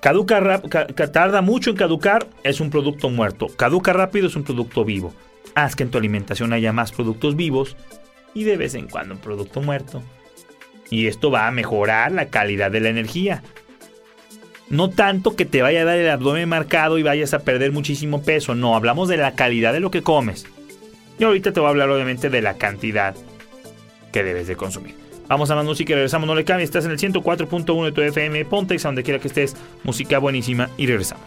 Caduca 0.00 0.60
tarda 1.12 1.40
mucho 1.40 1.70
en 1.70 1.76
caducar, 1.76 2.28
es 2.42 2.60
un 2.60 2.70
producto 2.70 3.10
muerto. 3.10 3.48
Caduca 3.56 3.92
rápido, 3.92 4.28
es 4.28 4.36
un 4.36 4.44
producto 4.44 4.84
vivo. 4.84 5.12
Haz 5.54 5.74
que 5.74 5.82
en 5.82 5.90
tu 5.90 5.98
alimentación 5.98 6.52
haya 6.52 6.72
más 6.72 6.92
productos 6.92 7.36
vivos 7.36 7.76
y 8.34 8.44
de 8.44 8.56
vez 8.56 8.74
en 8.74 8.88
cuando 8.88 9.14
un 9.14 9.20
producto 9.20 9.62
muerto. 9.62 10.02
Y 10.90 11.06
esto 11.06 11.30
va 11.30 11.46
a 11.46 11.52
mejorar 11.52 12.12
la 12.12 12.28
calidad 12.28 12.70
de 12.70 12.80
la 12.80 12.90
energía. 12.90 13.42
No 14.68 14.90
tanto 14.90 15.36
que 15.36 15.44
te 15.44 15.62
vaya 15.62 15.82
a 15.82 15.84
dar 15.84 15.98
el 15.98 16.10
abdomen 16.10 16.48
marcado 16.48 16.98
y 16.98 17.02
vayas 17.02 17.32
a 17.34 17.40
perder 17.40 17.72
muchísimo 17.72 18.22
peso. 18.22 18.54
No, 18.54 18.76
hablamos 18.76 19.08
de 19.08 19.16
la 19.16 19.34
calidad 19.34 19.72
de 19.72 19.80
lo 19.80 19.90
que 19.90 20.02
comes. 20.02 20.46
Y 21.18 21.24
ahorita 21.24 21.52
te 21.52 21.60
voy 21.60 21.68
a 21.68 21.70
hablar 21.70 21.90
obviamente 21.90 22.28
de 22.28 22.42
la 22.42 22.54
cantidad 22.54 23.14
que 24.12 24.24
debes 24.24 24.46
de 24.46 24.56
consumir. 24.56 25.03
Vamos 25.28 25.50
a 25.50 25.54
más 25.54 25.64
música 25.64 25.92
y 25.92 25.94
regresamos. 25.94 26.26
No 26.26 26.34
le 26.34 26.44
cambies. 26.44 26.68
Estás 26.68 26.84
en 26.84 26.90
el 26.90 26.98
104.1 26.98 27.84
de 27.84 27.92
tu 27.92 28.00
FM. 28.00 28.44
Ponte 28.44 28.74
a 28.74 28.78
donde 28.78 29.02
quiera 29.02 29.18
que 29.18 29.28
estés. 29.28 29.56
Música 29.82 30.18
buenísima 30.18 30.68
y 30.76 30.86
regresamos. 30.86 31.24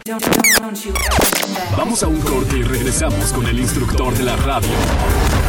Vamos 1.76 2.02
a 2.02 2.08
un 2.08 2.20
corte 2.20 2.58
y 2.58 2.62
regresamos 2.62 3.32
con 3.32 3.46
el 3.46 3.58
instructor 3.58 4.14
de 4.14 4.24
la 4.24 4.36
radio. 4.36 4.68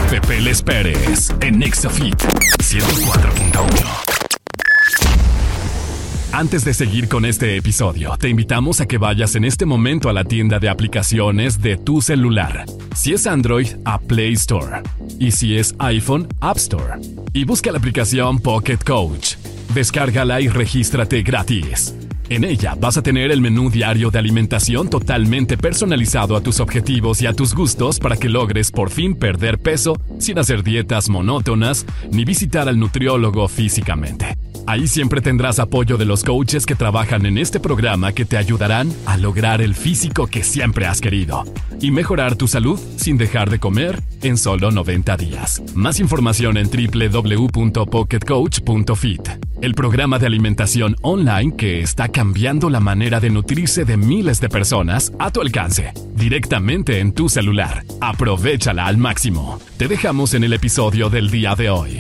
Pepe 0.10 0.42
Les 0.42 0.62
Pérez 0.62 1.30
en 1.42 1.60
Nexafit 1.60 2.16
104.1. 2.16 4.19
Antes 6.40 6.64
de 6.64 6.74
seguir 6.74 7.10
con 7.10 7.26
este 7.26 7.58
episodio, 7.58 8.16
te 8.18 8.30
invitamos 8.30 8.80
a 8.80 8.86
que 8.86 8.98
vayas 8.98 9.36
en 9.36 9.44
este 9.44 9.66
momento 9.66 10.08
a 10.08 10.14
la 10.14 10.24
tienda 10.24 10.58
de 10.58 10.70
aplicaciones 10.70 11.62
de 11.62 11.76
tu 11.76 12.02
celular. 12.02 12.64
Si 12.96 13.12
es 13.12 13.28
Android, 13.28 13.68
a 13.84 14.00
Play 14.00 14.36
Store. 14.36 14.82
Y 15.20 15.32
si 15.32 15.58
es 15.58 15.76
iPhone, 15.80 16.30
App 16.40 16.56
Store. 16.56 17.02
Y 17.34 17.44
busca 17.44 17.74
la 17.74 17.80
aplicación 17.80 18.40
Pocket 18.40 18.78
Coach. 18.78 19.36
Descárgala 19.74 20.40
y 20.40 20.48
regístrate 20.48 21.24
gratis. 21.24 21.94
En 22.30 22.46
ella 22.46 22.74
vas 22.80 22.96
a 22.96 23.04
tener 23.04 23.32
el 23.32 23.42
menú 23.42 23.70
diario 23.70 24.10
de 24.10 24.20
alimentación 24.20 24.90
totalmente 24.90 25.58
personalizado 25.58 26.38
a 26.38 26.42
tus 26.42 26.62
objetivos 26.62 27.22
y 27.22 27.26
a 27.26 27.34
tus 27.34 27.54
gustos 27.54 28.00
para 28.00 28.16
que 28.16 28.30
logres 28.30 28.72
por 28.72 28.92
fin 28.92 29.14
perder 29.14 29.60
peso 29.60 30.00
sin 30.20 30.40
hacer 30.40 30.64
dietas 30.64 31.10
monótonas 31.10 31.86
ni 32.14 32.24
visitar 32.24 32.70
al 32.70 32.80
nutriólogo 32.80 33.46
físicamente. 33.50 34.39
Ahí 34.70 34.86
siempre 34.86 35.20
tendrás 35.20 35.58
apoyo 35.58 35.98
de 35.98 36.06
los 36.06 36.24
coaches 36.24 36.68
que 36.68 36.76
trabajan 36.76 37.26
en 37.26 37.40
este 37.40 37.60
programa 37.60 38.14
que 38.14 38.24
te 38.24 38.38
ayudarán 38.38 38.94
a 39.08 39.18
lograr 39.18 39.64
el 39.64 39.74
físico 39.74 40.28
que 40.28 40.44
siempre 40.44 40.86
has 40.86 41.02
querido 41.02 41.44
y 41.82 41.90
mejorar 41.90 42.36
tu 42.36 42.48
salud 42.48 42.80
sin 42.96 43.18
dejar 43.18 43.50
de 43.50 43.58
comer 43.58 44.00
en 44.22 44.38
solo 44.38 44.70
90 44.70 45.18
días. 45.18 45.64
Más 45.74 46.00
información 46.00 46.56
en 46.56 46.70
www.pocketcoach.fit, 46.70 49.30
el 49.60 49.74
programa 49.74 50.20
de 50.20 50.28
alimentación 50.28 50.96
online 51.02 51.56
que 51.56 51.82
está 51.82 52.10
cambiando 52.10 52.70
la 52.70 52.80
manera 52.80 53.20
de 53.20 53.32
nutrirse 53.32 53.86
de 53.86 53.98
miles 53.98 54.40
de 54.40 54.50
personas 54.50 55.12
a 55.18 55.32
tu 55.32 55.42
alcance, 55.42 55.94
directamente 56.14 57.00
en 57.00 57.14
tu 57.14 57.28
celular. 57.28 57.86
Aprovechala 58.02 58.86
al 58.86 58.98
máximo. 58.98 59.60
Te 59.78 59.88
dejamos 59.88 60.36
en 60.36 60.44
el 60.44 60.54
episodio 60.54 61.10
del 61.10 61.32
día 61.32 61.56
de 61.56 61.72
hoy. 61.72 62.00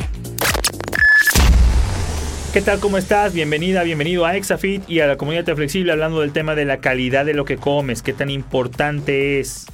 ¿Qué 2.52 2.62
tal? 2.64 2.80
¿Cómo 2.80 2.98
estás? 2.98 3.32
Bienvenida, 3.36 3.84
bienvenido 3.84 4.26
a 4.26 4.36
Exafit 4.36 4.90
y 4.90 5.02
a 5.02 5.08
la 5.08 5.18
comunidad 5.18 5.56
flexible 5.56 5.92
hablando 5.92 6.22
del 6.22 6.32
tema 6.32 6.56
de 6.56 6.66
la 6.66 6.78
calidad 6.78 7.24
de 7.24 7.36
lo 7.36 7.46
que 7.46 7.58
comes, 7.58 8.02
qué 8.02 8.12
tan 8.12 8.32
importante 8.32 9.40
es 9.40 9.68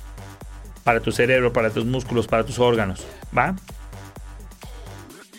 para 0.83 0.99
tu 0.99 1.13
cerebro, 1.13 1.53
para 1.53 1.69
tus 1.69 1.85
músculos, 1.85 2.27
para 2.27 2.43
tus 2.43 2.59
órganos, 2.59 3.07
¿va? 3.35 3.55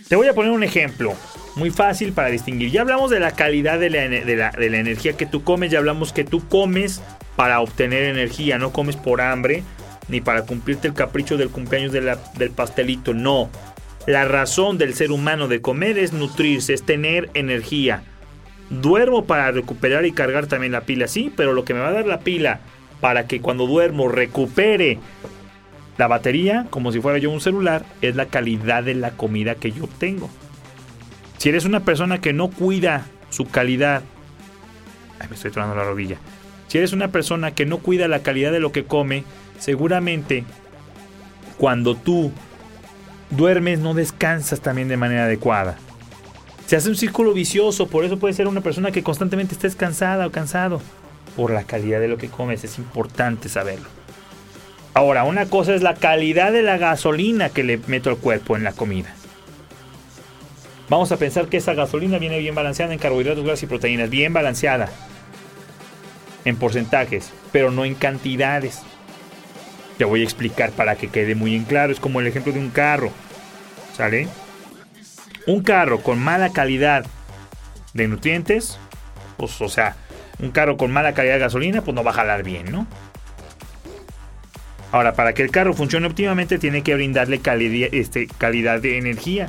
Te 0.08 0.16
voy 0.16 0.28
a 0.28 0.32
poner 0.32 0.50
un 0.50 0.62
ejemplo 0.62 1.12
muy 1.56 1.68
fácil 1.68 2.14
para 2.14 2.28
distinguir. 2.28 2.70
Ya 2.70 2.80
hablamos 2.80 3.10
de 3.10 3.20
la 3.20 3.32
calidad 3.32 3.78
de 3.78 3.90
la, 3.90 4.50
energía 4.56 5.12
que 5.12 5.26
tú 5.26 5.44
comes, 5.44 5.70
ya 5.70 5.78
hablamos 5.78 6.14
que 6.14 6.24
tú 6.24 6.48
comes 6.48 7.02
para 7.36 7.60
obtener 7.60 8.04
energía, 8.04 8.56
no 8.56 8.72
comes 8.72 8.96
por 8.96 9.20
hambre 9.20 9.62
ni 10.08 10.22
para 10.22 10.46
cumplirte 10.46 10.88
el 10.88 10.94
capricho 10.94 11.36
del 11.36 11.50
cumpleaños 11.50 11.92
del 11.92 12.50
pastelito, 12.52 13.12
no 13.12 13.50
la 14.06 14.24
razón 14.24 14.78
del 14.78 14.94
ser 14.94 15.10
humano 15.10 15.48
de 15.48 15.60
comer 15.60 15.98
es 15.98 16.12
nutrirse, 16.12 16.74
es 16.74 16.84
tener 16.84 17.28
energía. 17.34 18.02
Duermo 18.70 19.24
para 19.26 19.50
recuperar 19.50 20.06
y 20.06 20.12
cargar 20.12 20.46
también 20.46 20.72
la 20.72 20.82
pila, 20.82 21.08
sí, 21.08 21.32
pero 21.36 21.52
lo 21.52 21.64
que 21.64 21.74
me 21.74 21.80
va 21.80 21.88
a 21.88 21.92
dar 21.92 22.06
la 22.06 22.20
pila 22.20 22.60
para 23.00 23.26
que 23.26 23.40
cuando 23.40 23.66
duermo 23.66 24.08
recupere 24.08 24.98
la 25.98 26.06
batería, 26.06 26.66
como 26.70 26.92
si 26.92 27.00
fuera 27.00 27.18
yo 27.18 27.30
un 27.30 27.40
celular, 27.40 27.84
es 28.00 28.16
la 28.16 28.26
calidad 28.26 28.84
de 28.84 28.94
la 28.94 29.10
comida 29.12 29.56
que 29.56 29.72
yo 29.72 29.84
obtengo. 29.84 30.30
Si 31.38 31.48
eres 31.48 31.64
una 31.64 31.84
persona 31.84 32.20
que 32.20 32.32
no 32.32 32.48
cuida 32.48 33.06
su 33.30 33.46
calidad, 33.46 34.02
ay, 35.18 35.28
me 35.28 35.36
estoy 35.36 35.50
tronando 35.50 35.76
la 35.76 35.84
rodilla. 35.84 36.18
Si 36.68 36.78
eres 36.78 36.92
una 36.92 37.08
persona 37.08 37.54
que 37.54 37.66
no 37.66 37.78
cuida 37.78 38.08
la 38.08 38.22
calidad 38.22 38.52
de 38.52 38.60
lo 38.60 38.72
que 38.72 38.84
come, 38.84 39.24
seguramente 39.58 40.44
cuando 41.58 41.94
tú 41.94 42.32
duermes, 43.30 43.78
no 43.78 43.94
descansas 43.94 44.60
también 44.60 44.88
de 44.88 44.96
manera 44.96 45.24
adecuada. 45.24 45.76
Se 46.66 46.76
hace 46.76 46.88
un 46.88 46.96
círculo 46.96 47.32
vicioso, 47.32 47.86
por 47.86 48.04
eso 48.04 48.18
puede 48.18 48.34
ser 48.34 48.48
una 48.48 48.60
persona 48.60 48.90
que 48.90 49.02
constantemente 49.02 49.54
estés 49.54 49.76
cansada 49.76 50.26
o 50.26 50.32
cansado. 50.32 50.80
Por 51.36 51.50
la 51.50 51.64
calidad 51.64 52.00
de 52.00 52.08
lo 52.08 52.18
que 52.18 52.28
comes, 52.28 52.64
es 52.64 52.78
importante 52.78 53.48
saberlo. 53.48 53.88
Ahora, 54.94 55.24
una 55.24 55.46
cosa 55.46 55.74
es 55.74 55.82
la 55.82 55.94
calidad 55.94 56.52
de 56.52 56.62
la 56.62 56.78
gasolina 56.78 57.50
que 57.50 57.62
le 57.62 57.78
meto 57.86 58.10
al 58.10 58.16
cuerpo 58.16 58.56
en 58.56 58.64
la 58.64 58.72
comida. 58.72 59.14
Vamos 60.88 61.12
a 61.12 61.18
pensar 61.18 61.48
que 61.48 61.58
esa 61.58 61.74
gasolina 61.74 62.18
viene 62.18 62.38
bien 62.38 62.54
balanceada 62.54 62.92
en 62.92 62.98
carbohidratos, 62.98 63.44
grasas 63.44 63.64
y 63.64 63.66
proteínas, 63.66 64.08
bien 64.08 64.32
balanceada 64.32 64.88
en 66.44 66.56
porcentajes, 66.56 67.30
pero 67.52 67.70
no 67.70 67.84
en 67.84 67.94
cantidades. 67.94 68.82
Te 69.98 70.04
voy 70.04 70.20
a 70.20 70.24
explicar 70.24 70.72
para 70.72 70.96
que 70.96 71.08
quede 71.08 71.34
muy 71.34 71.54
en 71.54 71.64
claro. 71.64 71.92
Es 71.92 72.00
como 72.00 72.20
el 72.20 72.26
ejemplo 72.26 72.52
de 72.52 72.58
un 72.58 72.70
carro. 72.70 73.10
¿Sale? 73.96 74.28
Un 75.46 75.62
carro 75.62 76.02
con 76.02 76.18
mala 76.18 76.50
calidad 76.50 77.06
de 77.94 78.08
nutrientes, 78.08 78.78
pues, 79.38 79.60
o 79.62 79.68
sea, 79.68 79.96
un 80.38 80.50
carro 80.50 80.76
con 80.76 80.92
mala 80.92 81.14
calidad 81.14 81.34
de 81.34 81.40
gasolina, 81.40 81.82
pues 81.82 81.94
no 81.94 82.04
va 82.04 82.10
a 82.10 82.14
jalar 82.14 82.42
bien, 82.42 82.70
¿no? 82.70 82.86
Ahora, 84.92 85.14
para 85.14 85.32
que 85.32 85.42
el 85.42 85.50
carro 85.50 85.72
funcione 85.72 86.06
óptimamente, 86.06 86.58
tiene 86.58 86.82
que 86.82 86.94
brindarle 86.94 87.40
calidad, 87.40 87.88
este, 87.92 88.26
calidad 88.26 88.80
de 88.80 88.98
energía. 88.98 89.48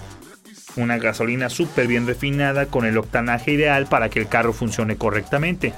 Una 0.77 0.97
gasolina 0.97 1.49
súper 1.49 1.87
bien 1.87 2.07
refinada 2.07 2.67
con 2.67 2.85
el 2.85 2.97
octanaje 2.97 3.51
ideal 3.51 3.87
para 3.87 4.09
que 4.09 4.19
el 4.19 4.27
carro 4.27 4.53
funcione 4.53 4.95
correctamente 4.95 5.73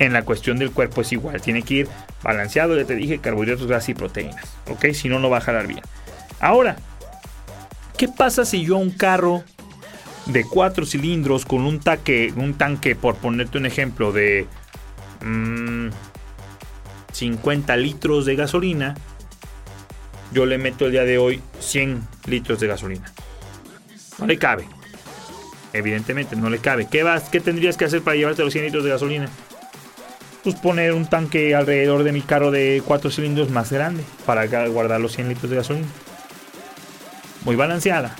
en 0.00 0.14
la 0.14 0.22
cuestión 0.22 0.58
del 0.58 0.72
cuerpo 0.72 1.02
es 1.02 1.12
igual. 1.12 1.40
Tiene 1.40 1.62
que 1.62 1.74
ir 1.74 1.88
balanceado, 2.22 2.76
ya 2.76 2.84
te 2.84 2.96
dije, 2.96 3.18
carbohidratos, 3.18 3.66
grasas 3.68 3.90
y 3.90 3.94
proteínas. 3.94 4.56
¿Ok? 4.68 4.86
Si 4.94 5.08
no, 5.08 5.20
no 5.20 5.30
va 5.30 5.38
a 5.38 5.42
jalar 5.42 5.66
bien. 5.66 5.82
Ahora, 6.40 6.76
¿qué 7.96 8.08
pasa 8.08 8.44
si 8.46 8.64
yo 8.64 8.78
un 8.78 8.90
carro 8.90 9.44
de 10.24 10.44
cuatro 10.44 10.86
cilindros 10.86 11.44
con 11.44 11.66
un, 11.66 11.80
taque, 11.80 12.32
un 12.34 12.54
tanque, 12.54 12.96
por 12.96 13.16
ponerte 13.16 13.58
un 13.58 13.66
ejemplo, 13.66 14.10
de 14.10 14.46
50 17.12 17.76
mm, 17.76 17.78
litros 17.78 18.24
de 18.24 18.36
gasolina, 18.36 18.94
yo 20.32 20.46
le 20.46 20.56
meto 20.56 20.86
el 20.86 20.92
día 20.92 21.04
de 21.04 21.18
hoy 21.18 21.42
100 21.58 22.08
litros 22.26 22.58
de 22.58 22.68
gasolina? 22.68 23.12
No 24.18 24.26
le 24.26 24.38
cabe. 24.38 24.66
Evidentemente, 25.74 26.36
no 26.36 26.48
le 26.48 26.58
cabe. 26.58 26.88
¿Qué, 26.90 27.02
vas, 27.02 27.28
¿Qué 27.28 27.40
tendrías 27.40 27.76
que 27.76 27.84
hacer 27.84 28.00
para 28.00 28.16
llevarte 28.16 28.42
los 28.42 28.52
100 28.52 28.64
litros 28.64 28.84
de 28.84 28.90
gasolina? 28.90 29.28
Pues 30.42 30.56
poner 30.56 30.92
un 30.92 31.06
tanque 31.06 31.54
alrededor 31.54 32.02
de 32.02 32.12
mi 32.12 32.22
carro 32.22 32.50
de 32.50 32.82
4 32.86 33.10
cilindros 33.10 33.50
más 33.50 33.70
grande 33.72 34.04
para 34.24 34.46
guardar 34.68 35.00
los 35.00 35.12
100 35.12 35.28
litros 35.28 35.50
de 35.50 35.56
gasolina. 35.56 35.86
Muy 37.44 37.56
balanceada, 37.56 38.16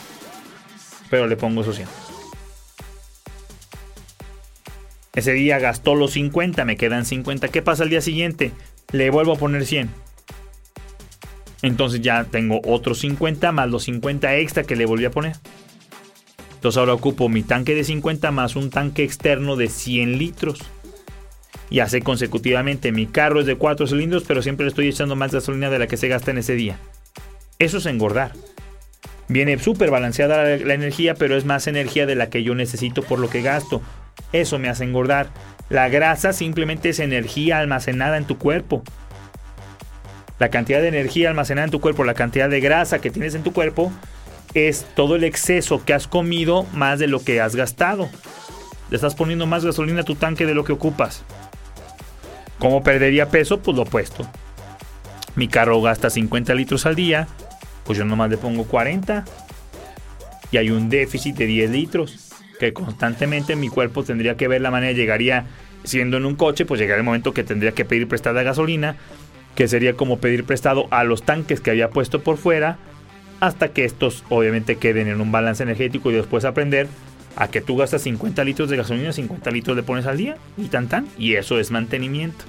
pero 1.09 1.27
le 1.27 1.37
pongo 1.37 1.63
esos 1.63 1.77
100. 1.77 1.89
Ese 5.15 5.33
día 5.33 5.59
gastó 5.59 5.95
los 5.95 6.13
50, 6.13 6.65
me 6.65 6.77
quedan 6.77 7.05
50. 7.05 7.49
¿Qué 7.49 7.63
pasa 7.63 7.83
al 7.83 7.91
día 7.91 8.01
siguiente? 8.01 8.53
Le 8.93 9.11
vuelvo 9.11 9.33
a 9.33 9.37
poner 9.37 9.67
100. 9.67 9.91
Entonces 11.63 12.01
ya 12.01 12.25
tengo 12.25 12.61
otros 12.65 13.01
50 13.01 13.53
más 13.53 13.69
los 13.69 13.85
50 13.85 14.37
extra 14.37 14.63
que 14.63 14.77
le 14.77 14.87
volví 14.87 15.05
a 15.05 15.11
poner. 15.11 15.37
Entonces 16.55 16.79
ahora 16.79 16.95
ocupo 16.95 17.29
mi 17.29 17.43
tanque 17.43 17.75
de 17.75 17.85
50 17.85 18.31
más 18.31 18.57
un 18.57 18.71
tanque 18.71 19.03
externo 19.03 19.57
de 19.57 19.69
100 19.69 20.19
litros 20.19 20.61
y 21.71 21.79
hace 21.79 22.03
consecutivamente. 22.03 22.93
Mi 22.93 23.07
carro 23.07 23.41
es 23.41 23.47
de 23.47 23.57
4 23.57 23.87
cilindros, 23.87 24.25
pero 24.27 24.43
siempre 24.43 24.65
le 24.65 24.71
estoy 24.71 24.89
echando 24.89 25.17
más 25.17 25.33
gasolina 25.33 25.71
de 25.71 25.79
la 25.79 25.87
que 25.87 25.97
se 25.97 26.09
gasta 26.09 26.33
en 26.33 26.39
ese 26.39 26.55
día. 26.55 26.79
Eso 27.59 27.79
es 27.79 27.87
engordar. 27.87 28.33
Viene 29.29 29.57
súper 29.59 29.91
balanceada 29.91 30.43
la, 30.43 30.75
energía, 30.75 31.15
pero 31.15 31.37
es 31.37 31.45
más 31.45 31.69
energía 31.69 32.05
de 32.05 32.17
la 32.17 32.29
que 32.29 32.43
yo 32.43 32.57
necesito 32.57 33.03
por 33.03 33.21
lo 33.21 33.31
que 33.31 33.43
gasto. 33.43 33.81
Eso 34.33 34.59
me 34.59 34.69
hace 34.69 34.83
engordar. 34.83 35.31
La 35.69 35.89
grasa 35.89 36.33
simplemente 36.33 36.89
es 36.89 36.99
energía 36.99 37.61
almacenada 37.61 38.17
en 38.17 38.25
tu 38.25 38.39
cuerpo. 38.39 38.83
La 40.41 40.49
cantidad 40.49 40.81
de 40.81 40.89
energía 40.89 41.29
almacenada 41.29 41.67
en 41.67 41.71
tu 41.71 41.81
cuerpo, 41.81 42.03
la 42.03 42.15
cantidad 42.15 42.51
de 42.51 42.61
grasa 42.61 43.01
que 43.01 43.11
tienes 43.11 43.37
en 43.37 43.45
tu 43.45 43.53
cuerpo, 43.53 43.93
es 44.55 44.85
todo 44.97 45.15
el 45.15 45.23
exceso 45.23 45.85
que 45.85 45.95
has 45.95 46.09
comido 46.09 46.65
más 46.73 46.99
de 46.99 47.07
lo 47.07 47.23
que 47.23 47.41
has 47.41 47.55
gastado. 47.55 48.09
Le 48.89 48.97
estás 48.97 49.15
poniendo 49.15 49.47
más 49.47 49.65
gasolina 49.65 50.01
a 50.01 50.05
tu 50.05 50.17
tanque 50.17 50.47
de 50.47 50.55
lo 50.55 50.65
que 50.65 50.73
ocupas. 50.73 51.25
¿Cómo 52.61 52.83
perdería 52.83 53.31
peso? 53.31 53.61
Pues 53.61 53.75
lo 53.75 53.85
opuesto. 53.85 54.29
Mi 55.35 55.49
carro 55.49 55.81
gasta 55.81 56.11
50 56.11 56.55
litros 56.55 56.85
al 56.85 56.95
día, 56.95 57.27
pues 57.85 57.99
yo 57.99 58.05
nomás 58.05 58.29
le 58.29 58.37
pongo 58.37 58.65
40. 58.65 59.25
Y 60.53 60.57
hay 60.59 60.71
un 60.71 60.91
déficit 60.91 61.37
de 61.37 61.47
10 61.47 61.71
litros, 61.71 62.31
que 62.59 62.75
constantemente 62.75 63.57
mi 63.57 63.69
cuerpo 63.69 64.05
tendría 64.05 64.37
que 64.37 64.47
ver 64.47 64.61
la 64.61 64.71
manera, 64.71 64.93
llegaría 64.93 65.47
siendo 65.85 66.19
en 66.19 66.27
un 66.27 66.37
coche, 66.37 66.67
pues 66.67 66.79
llegaría 66.79 66.99
el 66.99 67.05
momento 67.05 67.33
que 67.33 67.45
tendría 67.45 67.73
que 67.73 67.87
pedir 67.87 68.07
prestada 68.09 68.43
gasolina, 68.43 68.97
que 69.55 69.67
sería 69.67 69.95
como 69.95 70.19
pedir 70.19 70.45
prestado 70.45 70.87
a 70.91 71.03
los 71.05 71.23
tanques 71.23 71.61
que 71.61 71.71
había 71.71 71.89
puesto 71.89 72.23
por 72.23 72.37
fuera, 72.37 72.77
hasta 73.41 73.69
que 73.69 73.87
estos 73.87 74.23
obviamente 74.29 74.77
queden 74.77 75.09
en 75.09 75.23
un 75.23 75.33
balance 75.33 75.63
energético 75.63 76.11
y 76.11 76.15
después 76.15 76.45
aprender 76.45 76.89
a 77.37 77.49
que 77.49 77.61
tú 77.61 77.77
gastas 77.77 78.03
50 78.03 78.45
litros 78.45 78.71
de 78.71 78.77
gasolina, 78.77 79.13
50 79.13 79.51
litros 79.51 79.77
le 79.77 79.83
pones 79.83 80.07
al 80.07 80.17
día 80.17 80.37
y 80.57 80.69
tan 80.69 80.89
tan, 80.89 81.07
y 81.19 81.35
eso 81.35 81.59
es 81.59 81.71
mantenimiento. 81.71 82.45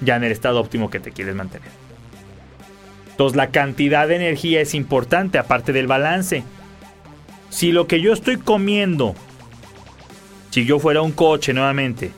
Ya 0.00 0.16
en 0.16 0.24
el 0.24 0.32
estado 0.32 0.60
óptimo 0.60 0.90
que 0.90 1.00
te 1.00 1.12
quieres 1.12 1.34
mantener. 1.34 1.68
Entonces 3.10 3.36
la 3.36 3.50
cantidad 3.50 4.06
de 4.06 4.16
energía 4.16 4.60
es 4.60 4.74
importante 4.74 5.38
aparte 5.38 5.72
del 5.72 5.86
balance. 5.86 6.44
Si 7.50 7.72
lo 7.72 7.86
que 7.86 8.00
yo 8.00 8.12
estoy 8.12 8.36
comiendo, 8.36 9.14
si 10.50 10.64
yo 10.64 10.78
fuera 10.78 11.02
un 11.02 11.12
coche 11.12 11.52
nuevamente, 11.52 12.12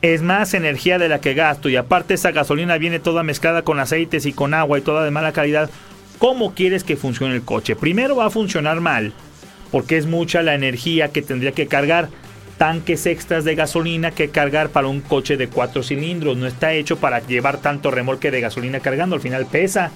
es 0.00 0.22
más 0.22 0.54
energía 0.54 0.98
de 0.98 1.08
la 1.08 1.20
que 1.20 1.34
gasto 1.34 1.68
y 1.68 1.76
aparte 1.76 2.14
esa 2.14 2.32
gasolina 2.32 2.78
viene 2.78 2.98
toda 2.98 3.22
mezclada 3.22 3.62
con 3.62 3.78
aceites 3.78 4.26
y 4.26 4.32
con 4.32 4.52
agua 4.54 4.78
y 4.78 4.82
toda 4.82 5.04
de 5.04 5.10
mala 5.10 5.32
calidad, 5.32 5.70
¿cómo 6.18 6.54
quieres 6.54 6.82
que 6.82 6.96
funcione 6.96 7.34
el 7.34 7.42
coche? 7.42 7.76
Primero 7.76 8.16
va 8.16 8.26
a 8.26 8.30
funcionar 8.30 8.80
mal 8.80 9.12
porque 9.72 9.96
es 9.96 10.06
mucha 10.06 10.42
la 10.42 10.54
energía 10.54 11.08
que 11.08 11.22
tendría 11.22 11.50
que 11.50 11.66
cargar. 11.66 12.10
Tanques 12.58 13.06
extras 13.06 13.44
de 13.44 13.56
gasolina 13.56 14.12
que 14.12 14.28
cargar 14.28 14.68
para 14.68 14.86
un 14.86 15.00
coche 15.00 15.36
de 15.36 15.48
cuatro 15.48 15.82
cilindros. 15.82 16.36
No 16.36 16.46
está 16.46 16.74
hecho 16.74 16.98
para 16.98 17.26
llevar 17.26 17.56
tanto 17.56 17.90
remolque 17.90 18.30
de 18.30 18.40
gasolina 18.40 18.78
cargando. 18.78 19.16
Al 19.16 19.22
final 19.22 19.46
pesa. 19.46 19.90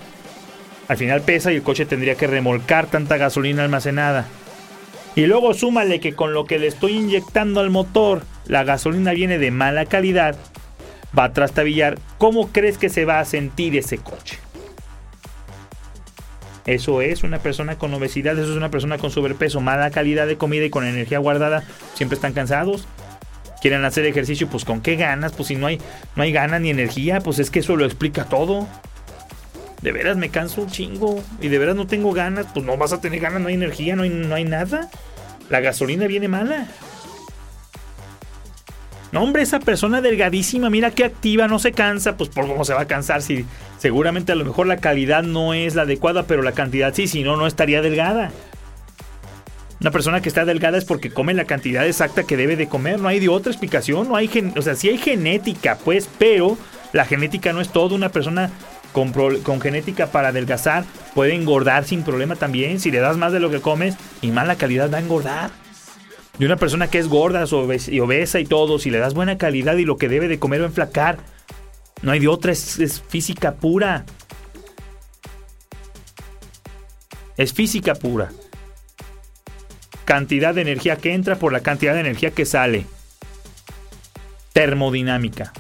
Al 0.89 0.97
final 0.97 1.21
pesa 1.21 1.53
y 1.53 1.57
el 1.57 1.63
coche 1.63 1.87
tendría 1.87 2.17
que 2.17 2.27
remolcar 2.27 2.87
tanta 2.87 3.19
gasolina 3.19 3.63
almacenada. 3.63 4.27
Y 5.15 5.27
luego 5.27 5.55
súmale 5.55 6.01
que 6.01 6.15
con 6.15 6.33
lo 6.33 6.45
que 6.45 6.59
le 6.59 6.67
estoy 6.67 6.93
inyectando 6.93 7.61
al 7.61 7.71
motor, 7.71 8.23
la 8.47 8.65
gasolina 8.65 9.13
viene 9.13 9.39
de 9.39 9.51
mala 9.51 9.87
calidad, 9.87 10.37
va 11.17 11.25
a 11.25 11.33
trastabillar. 11.33 11.99
¿Cómo 12.19 12.53
crees 12.53 12.79
que 12.79 12.89
se 12.89 13.05
va 13.05 13.21
a 13.21 13.25
sentir 13.25 13.77
ese 13.77 13.99
coche? 13.99 14.39
Eso 16.67 17.01
es 17.01 17.23
una 17.23 17.39
persona 17.39 17.79
con 17.79 17.95
obesidad, 17.95 18.37
eso 18.39 18.51
es 18.51 18.57
una 18.57 18.71
persona 18.71 18.99
con 18.99 19.11
sobrepeso, 19.11 19.61
mala 19.61 19.91
calidad 19.91 20.27
de 20.27 20.37
comida 20.37 20.65
y 20.65 20.71
con 20.71 20.85
energía 20.85 21.19
guardada. 21.19 21.63
Siempre 21.95 22.17
están 22.17 22.33
cansados. 22.33 22.89
Quieren 23.63 23.85
hacer 23.85 24.05
ejercicio, 24.05 24.49
pues 24.49 24.65
con 24.65 24.81
qué 24.81 24.97
ganas, 24.97 25.33
pues 25.33 25.49
si 25.49 25.57
no 25.57 25.67
hay, 25.67 25.81
no 26.15 26.23
hay 26.23 26.33
ganas 26.33 26.61
ni 26.61 26.71
energía, 26.71 27.21
pues 27.21 27.39
es 27.39 27.51
que 27.51 27.61
eso 27.61 27.77
lo 27.77 27.85
explica 27.85 28.25
todo. 28.25 28.67
De 29.81 29.93
veras 29.93 30.17
me 30.17 30.29
canso 30.31 30.63
un 30.63 30.71
chingo 30.71 31.23
y 31.41 31.49
de 31.49 31.59
veras 31.59 31.77
no 31.77 31.87
tengo 31.87 32.13
ganas, 32.13 32.47
pues 32.53 32.67
no 32.67 32.77
vas 32.77 32.93
a 32.93 33.01
tener 33.01 33.21
ganas, 33.21 33.41
no 33.41 33.49
hay 33.49 33.55
energía, 33.55 33.97
no 33.97 34.03
hay, 34.03 34.11
no 34.11 34.35
hay 34.35 34.45
nada. 34.45 34.91
La 35.49 35.61
gasolina 35.61 36.07
viene 36.07 36.29
mala. 36.29 36.67
No, 39.13 39.23
hombre, 39.23 39.43
esa 39.43 39.61
persona 39.61 40.01
delgadísima, 40.01 40.69
mira 40.69 40.91
qué 40.91 41.05
activa, 41.05 41.47
no 41.49 41.59
se 41.59 41.73
cansa. 41.73 42.17
Pues 42.17 42.29
por 42.29 42.47
cómo 42.47 42.65
se 42.65 42.75
va 42.75 42.83
a 42.83 42.87
cansar 42.87 43.23
si 43.23 43.45
seguramente 43.79 44.33
a 44.33 44.35
lo 44.35 44.45
mejor 44.45 44.67
la 44.67 44.79
calidad 44.79 45.23
no 45.23 45.55
es 45.55 45.75
la 45.75 45.83
adecuada, 45.83 46.25
pero 46.27 46.43
la 46.43 46.53
cantidad 46.53 46.93
sí, 46.93 47.07
si 47.07 47.23
no, 47.23 47.37
no 47.37 47.47
estaría 47.47 47.83
delgada. 47.83 48.33
Una 49.81 49.91
persona 49.91 50.21
que 50.21 50.29
está 50.29 50.45
delgada 50.45 50.79
es 50.79 50.85
porque 50.85 51.11
come 51.11 51.35
la 51.35 51.45
cantidad 51.45 51.87
exacta 51.87 52.25
que 52.25 52.37
debe 52.37 52.57
de 52.57 52.69
comer. 52.69 52.99
No 52.99 53.09
hay 53.09 53.21
de 53.21 53.29
otra 53.29 53.53
explicación. 53.53 54.09
No 54.09 54.17
hay 54.17 54.31
o 54.57 54.63
sea, 54.63 54.75
sí 54.75 54.89
hay 54.89 54.99
genética, 54.99 55.79
pues, 55.85 56.09
pero 56.19 56.59
la 56.93 57.05
genética 57.05 57.53
no 57.53 57.61
es 57.61 57.69
todo. 57.69 57.95
Una 57.95 58.09
persona 58.09 58.51
con, 58.93 59.13
con, 59.13 59.61
genética 59.61 60.07
para 60.07 60.29
adelgazar 60.29 60.85
puede 61.15 61.35
engordar 61.35 61.85
sin 61.85 62.03
problema 62.03 62.37
también. 62.37 62.81
Si 62.81 62.91
le 62.91 62.99
das 62.99 63.19
más 63.19 63.33
de 63.33 63.41
lo 63.41 63.51
que 63.51 63.61
comes 63.61 63.97
y 64.23 64.31
mala 64.31 64.57
calidad 64.57 64.91
va 64.91 64.99
a 64.99 65.03
engordar 65.03 65.51
de 66.39 66.47
una 66.47 66.57
persona 66.57 66.89
que 66.89 66.99
es 66.99 67.09
gorda 67.09 67.45
y 67.89 68.01
obesa 68.01 68.41
y 68.41 68.45
todo, 68.45 68.79
si 68.79 68.91
le 68.91 68.99
das 68.99 69.15
buena 69.15 69.39
calidad 69.39 69.77
y 69.77 69.85
lo 69.85 69.97
que 69.97 70.09
debe 70.09 70.29
de 70.29 70.39
comer 70.39 70.61
va 70.61 70.65
a 70.65 70.69
enflacar. 70.69 71.19
No 72.03 72.13
hay 72.13 72.21
de 72.21 72.29
otra, 72.29 72.53
es, 72.53 73.03
física 73.09 73.55
pura. 73.55 74.05
Es 77.37 77.53
física 77.53 77.95
pura. 77.95 78.31
Cantidad 80.05 80.55
de 80.55 80.63
energía 80.63 80.97
que 80.97 81.15
entra 81.15 81.37
por 81.37 81.53
la 81.53 81.61
cantidad 81.61 81.95
de 81.95 82.01
energía 82.01 82.31
que 82.31 82.45
sale. 82.45 82.87
Termodinámica. 84.53 85.53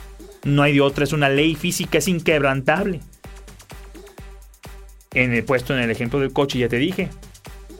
No 0.44 0.62
hay 0.62 0.74
de 0.74 0.80
otra, 0.80 1.04
es 1.04 1.12
una 1.12 1.28
ley 1.28 1.54
física, 1.54 1.98
es 1.98 2.08
inquebrantable. 2.08 3.00
En 5.12 5.32
el 5.32 5.42
puesto 5.44 5.74
en 5.74 5.80
el 5.80 5.90
ejemplo 5.90 6.20
del 6.20 6.32
coche 6.32 6.58
ya 6.58 6.68
te 6.68 6.76
dije, 6.76 7.08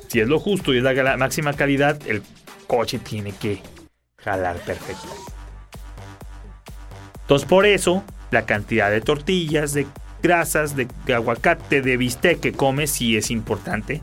si 0.09 0.21
es 0.21 0.29
lo 0.29 0.41
justo 0.41 0.73
y 0.73 0.79
es 0.79 0.83
la 0.83 1.17
máxima 1.19 1.53
calidad, 1.53 2.01
el 2.07 2.23
coche 2.67 2.99
tiene 2.99 3.33
que 3.33 3.63
jalar 4.19 4.57
perfecto. 4.59 5.09
Entonces 7.23 7.49
por 7.49 7.67
eso 7.67 8.05
la 8.31 8.47
cantidad 8.47 8.91
de 8.91 9.01
tortillas, 9.01 9.73
de 9.73 9.87
grasas, 10.23 10.77
de, 10.77 10.89
aguacate, 11.15 11.83
de 11.83 11.97
bistec 11.97 12.41
que 12.41 12.53
comes 12.53 12.91
sí 12.91 13.17
es 13.17 13.31
importante 13.31 14.03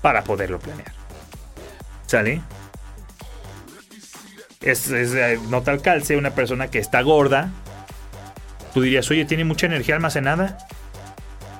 para 0.00 0.24
poderlo 0.24 0.58
planear. 0.58 0.92
¿Sale? 2.06 2.42
Es, 4.60 4.90
es 4.90 5.14
eh, 5.14 5.38
nota 5.48 5.70
al 5.70 5.82
calce, 5.82 6.16
una 6.16 6.34
persona 6.34 6.68
que 6.68 6.78
está 6.78 7.02
gorda. 7.02 7.50
Tú 8.72 8.82
dirías, 8.82 9.10
oye, 9.10 9.24
tiene 9.24 9.44
mucha 9.44 9.66
energía 9.66 9.94
almacenada. 9.94 10.58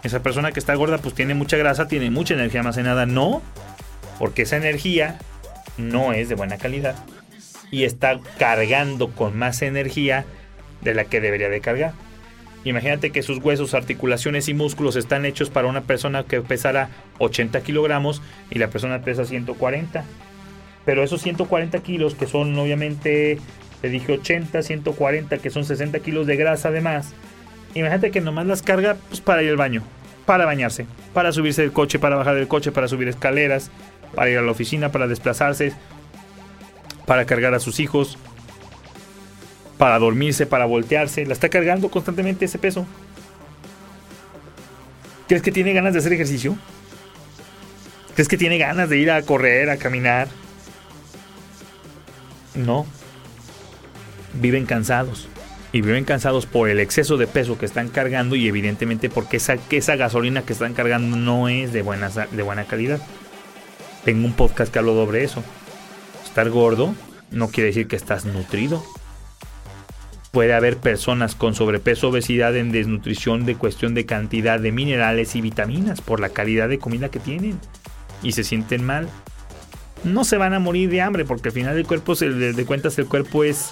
Esa 0.03 0.23
persona 0.23 0.53
que 0.53 0.61
está 0.61 0.75
gorda, 0.75 0.99
pues 0.99 1.15
tiene 1.15 1.35
mucha 1.35 1.57
grasa, 1.57 1.87
tiene 1.87 2.11
mucha 2.11 2.35
energía 2.35 2.61
almacenada. 2.61 3.07
No, 3.07 3.43
porque 4.19 4.43
esa 4.43 4.57
energía 4.57 5.19
no 5.79 6.13
es 6.13 6.29
de 6.29 6.35
buena 6.35 6.59
calidad 6.59 6.97
y 7.71 7.85
está 7.85 8.21
cargando 8.39 9.11
con 9.11 9.37
más 9.37 9.63
energía 9.63 10.25
de 10.83 10.95
la 10.95 11.05
que 11.05 11.21
debería 11.21 11.49
de 11.49 11.61
cargar. 11.61 11.93
Imagínate 12.65 13.11
que 13.11 13.23
sus 13.23 13.39
huesos, 13.39 13.75
articulaciones 13.75 14.49
y 14.49 14.55
músculos 14.55 14.97
están 14.97 15.27
hechos 15.27 15.51
para 15.51 15.69
una 15.69 15.83
persona 15.83 16.25
que 16.25 16.41
pesara 16.41 16.89
80 17.19 17.61
kilogramos 17.63 18.23
y 18.51 18.59
la 18.59 18.69
persona 18.69 19.03
pesa 19.03 19.25
140. 19.25 20.05
Pero 20.85 21.03
esos 21.03 21.21
140 21.23 21.79
kilos, 21.81 22.15
que 22.15 22.27
son 22.27 22.59
obviamente, 22.59 23.39
te 23.83 23.89
dije 23.89 24.13
80, 24.13 24.63
140, 24.63 25.39
que 25.39 25.51
son 25.51 25.65
60 25.65 25.99
kilos 26.01 26.27
de 26.27 26.37
grasa 26.37 26.69
además, 26.69 27.13
imagínate 27.75 28.11
que 28.11 28.21
nomás 28.21 28.47
las 28.47 28.63
carga 28.63 28.97
pues, 29.09 29.21
para 29.21 29.43
ir 29.43 29.51
al 29.51 29.57
baño, 29.57 29.83
para 30.25 30.47
bañarse, 30.47 30.87
para 31.13 31.33
subirse 31.33 31.63
del 31.63 31.73
coche, 31.73 31.99
para 31.99 32.17
bajar 32.17 32.35
del 32.35 32.49
coche, 32.49 32.73
para 32.73 32.89
subir 32.89 33.09
escaleras, 33.09 33.71
para 34.15 34.31
ir 34.31 34.39
a 34.39 34.43
la 34.43 34.51
oficina, 34.51 34.91
para 34.91 35.07
desplazarse, 35.07 35.73
para 37.07 37.25
cargar 37.25 37.55
a 37.55 37.61
sus 37.61 37.81
hijos, 37.81 38.19
para 39.79 39.99
dormirse, 39.99 40.47
para 40.47 40.65
voltearse. 40.65 41.27
La 41.27 41.33
está 41.33 41.49
cargando 41.49 41.91
constantemente 41.91 42.45
ese 42.45 42.59
peso. 42.59 42.87
¿Crees 45.29 45.43
que 45.43 45.53
tiene 45.53 45.73
ganas 45.73 45.93
de 45.93 45.99
hacer 46.01 46.13
ejercicio? 46.13 46.57
¿Crees 48.15 48.29
que 48.29 48.37
tiene 48.37 48.59
ganas 48.59 48.89
de 48.89 48.99
ir 48.99 49.11
a 49.11 49.23
correr, 49.23 49.71
a 49.71 49.77
caminar? 49.77 50.29
No. 52.55 52.87
Viven 54.35 54.67
cansados. 54.67 55.29
Y 55.73 55.81
viven 55.81 56.05
cansados 56.05 56.47
por 56.47 56.69
el 56.69 56.79
exceso 56.79 57.17
de 57.17 57.27
peso 57.27 57.59
que 57.59 57.67
están 57.67 57.89
cargando 57.89 58.37
y 58.37 58.47
evidentemente 58.47 59.11
porque 59.11 59.39
esa, 59.39 59.57
esa 59.71 59.97
gasolina 59.97 60.43
que 60.43 60.53
están 60.53 60.73
cargando 60.73 61.17
no 61.17 61.49
es 61.49 61.73
de 61.73 61.83
de 61.83 62.43
buena 62.43 62.65
calidad. 62.65 63.01
Tengo 64.05 64.27
un 64.27 64.35
podcast 64.35 64.73
que 64.73 64.79
hablo 64.79 64.95
sobre 64.95 65.25
eso. 65.25 65.43
Estar 66.25 66.51
gordo 66.51 66.95
no 67.31 67.49
quiere 67.49 67.69
decir 67.69 67.89
que 67.89 67.97
estás 67.97 68.27
nutrido. 68.27 68.85
Puede 70.31 70.53
haber 70.53 70.77
personas 70.77 71.35
con 71.35 71.55
sobrepeso, 71.55 72.09
obesidad 72.09 72.57
en 72.57 72.73
desnutrición 72.73 73.47
de 73.47 73.55
cuestión 73.55 73.95
de 73.95 74.05
cantidad 74.05 74.61
de 74.61 74.73
minerales 74.73 75.37
y 75.37 75.41
vitaminas 75.41 76.01
por 76.01 76.21
la 76.21 76.31
calidad 76.31 76.69
de 76.69 76.79
comida 76.79 77.09
que 77.09 77.21
tienen 77.21 77.59
y 78.23 78.33
se 78.33 78.45
sienten 78.45 78.85
mal. 78.85 79.09
No 80.03 80.25
se 80.25 80.37
van 80.37 80.53
a 80.53 80.59
morir 80.59 80.91
de 80.91 81.01
hambre 81.01 81.25
porque 81.25 81.49
al 81.49 81.55
final 81.55 81.75
del 81.75 81.87
cuerpo, 81.87 82.15
de 82.15 82.65
cuentas, 82.67 82.99
el 82.99 83.07
cuerpo 83.07 83.45
es 83.45 83.71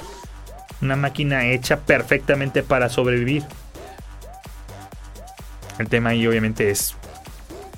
una 0.80 0.96
máquina 0.96 1.46
hecha 1.46 1.80
perfectamente 1.80 2.62
para 2.62 2.88
sobrevivir. 2.88 3.42
El 5.78 5.88
tema 5.88 6.10
ahí 6.10 6.26
obviamente 6.26 6.70
es 6.70 6.94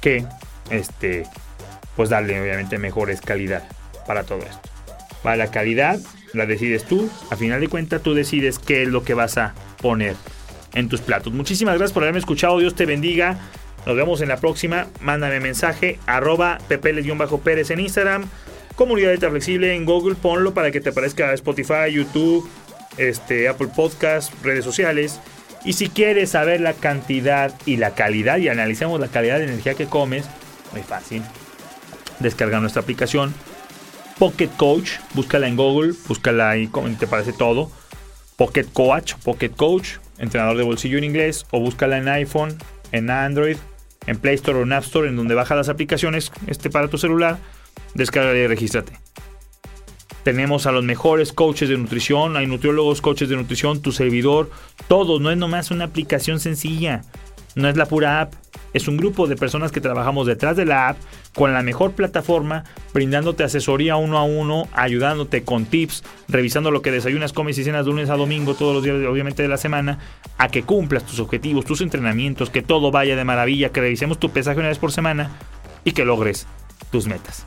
que 0.01 0.25
este 0.71 1.27
pues 1.97 2.11
darle 2.11 2.41
obviamente 2.41 2.79
mejores 2.79 3.21
calidad 3.21 3.65
para 4.07 4.25
todo 4.25 4.41
esto. 4.41 4.61
Para 5.23 5.37
la 5.37 5.51
calidad 5.51 5.99
la 6.33 6.47
decides 6.47 6.85
tú, 6.85 7.09
a 7.31 7.37
final 7.37 7.61
de 7.61 7.69
cuentas 7.69 8.03
tú 8.03 8.15
decides 8.15 8.59
qué 8.59 8.83
es 8.83 8.89
lo 8.89 9.05
que 9.05 9.15
vas 9.15 9.39
a 9.39 9.55
poner 9.81 10.17
en 10.75 10.89
tus 10.89 11.01
platos. 11.01 11.33
Muchísimas 11.33 11.77
gracias 11.77 11.93
por 11.93 12.03
haberme 12.03 12.19
escuchado, 12.19 12.59
Dios 12.59 12.75
te 12.75 12.87
bendiga. 12.87 13.39
Nos 13.87 13.97
vemos 13.97 14.21
en 14.21 14.29
la 14.29 14.39
próxima. 14.39 14.87
Mándame 15.01 15.41
mensaje, 15.41 15.99
arroba 16.07 16.59
pepeles-pérez 16.69 17.71
en 17.71 17.81
Instagram. 17.81 18.29
Comunidad 18.75 19.13
de 19.17 19.31
Flexible 19.31 19.75
en 19.75 19.85
Google, 19.85 20.17
ponlo 20.17 20.53
para 20.53 20.71
que 20.71 20.81
te 20.81 20.89
aparezca 20.89 21.33
Spotify, 21.35 21.93
YouTube, 21.93 22.49
este, 22.97 23.49
Apple 23.49 23.69
Podcast, 23.75 24.33
redes 24.43 24.65
sociales. 24.65 25.21
Y 25.65 25.75
si 25.75 25.89
quieres 25.89 26.31
saber 26.31 26.61
la 26.61 26.75
cantidad 26.75 27.55
y 27.67 27.77
la 27.77 27.95
calidad, 27.95 28.39
y 28.39 28.49
analicemos 28.49 29.01
la 29.01 29.09
calidad 29.09 29.39
de 29.39 29.45
energía 29.45 29.75
que 29.75 29.87
comes, 29.87 30.27
muy 30.73 30.83
fácil. 30.83 31.23
Descarga 32.25 32.59
nuestra 32.59 32.81
aplicación 32.81 33.35
Pocket 34.19 34.49
Coach, 34.57 34.93
búscala 35.13 35.49
en 35.49 35.57
Google, 35.57 35.93
búscala 36.09 36.51
ahí, 36.51 36.71
te 36.99 37.07
parece 37.07 37.33
todo. 37.33 37.71
Pocket 38.37 38.67
Coach, 38.73 39.15
Pocket 39.25 39.51
Coach, 39.51 39.97
entrenador 40.19 40.57
de 40.57 40.63
bolsillo 40.63 40.99
en 40.99 41.05
inglés, 41.05 41.47
o 41.51 41.61
búscala 41.61 41.99
en 41.99 42.09
iPhone, 42.09 42.57
en 42.93 43.11
Android, 43.11 43.57
en 44.07 44.17
Play 44.19 44.37
Store 44.37 44.59
o 44.59 44.63
en 44.63 44.73
App 44.73 44.85
Store, 44.85 45.09
en 45.09 45.17
donde 45.17 45.35
baja 45.35 45.55
las 45.55 45.69
aplicaciones 45.69 46.31
este, 46.47 46.71
para 46.71 46.89
tu 46.89 46.97
celular, 46.97 47.39
descarga 47.95 48.35
y 48.35 48.47
regístrate. 48.47 48.93
Tenemos 50.23 50.67
a 50.67 50.73
los 50.73 50.85
mejores 50.85 51.33
coaches 51.33 51.69
de 51.69 51.77
nutrición, 51.77 52.37
hay 52.37 52.47
nutriólogos, 52.47 53.03
coaches 53.03 53.29
de 53.29 53.37
nutrición, 53.37 53.83
tu 53.83 53.93
servidor, 53.93 54.51
todos, 54.89 55.21
no 55.21 55.31
es 55.31 55.37
nomás 55.37 55.71
una 55.71 55.85
aplicación 55.85 56.41
sencilla, 56.41 57.03
no 57.57 57.69
es 57.69 57.77
la 57.77 57.87
pura 57.87 58.21
app, 58.21 58.35
es 58.75 58.89
un 58.89 58.97
grupo 58.97 59.27
de 59.27 59.37
personas 59.37 59.73
que 59.73 59.81
trabajamos 59.81 60.27
detrás 60.27 60.57
de 60.57 60.67
la 60.67 60.89
app 60.89 60.99
con 61.33 61.55
la 61.55 61.63
mejor 61.63 61.93
plataforma, 61.93 62.65
brindándote 62.93 63.45
asesoría 63.45 63.97
uno 63.97 64.19
a 64.19 64.25
uno, 64.25 64.69
ayudándote 64.73 65.45
con 65.45 65.65
tips, 65.65 66.05
revisando 66.29 66.71
lo 66.71 66.83
que 66.83 66.91
desayunas, 66.91 67.33
comes 67.33 67.57
y 67.57 67.65
cenas 67.65 67.87
de 67.87 67.93
lunes 67.93 68.11
a 68.11 68.17
domingo, 68.17 68.55
todos 68.55 68.75
los 68.75 68.85
días 68.85 68.97
obviamente 69.09 69.43
de 69.43 69.49
la 69.49 69.57
semana, 69.57 69.99
a 70.37 70.49
que 70.49 70.65
cumplas 70.65 71.07
tus 71.07 71.21
objetivos, 71.21 71.65
tus 71.65 71.81
entrenamientos, 71.81 72.51
que 72.51 72.63
todo 72.63 72.91
vaya 72.91 73.17
de 73.17 73.25
maravilla, 73.25 73.71
que 73.71 73.81
revisemos 73.81 74.19
tu 74.19 74.31
pesaje 74.31 74.59
una 74.59 74.69
vez 74.69 74.79
por 74.79 74.93
semana 74.93 75.31
y 75.85 75.93
que 75.93 76.05
logres 76.05 76.47
tus 76.91 77.07
metas. 77.07 77.47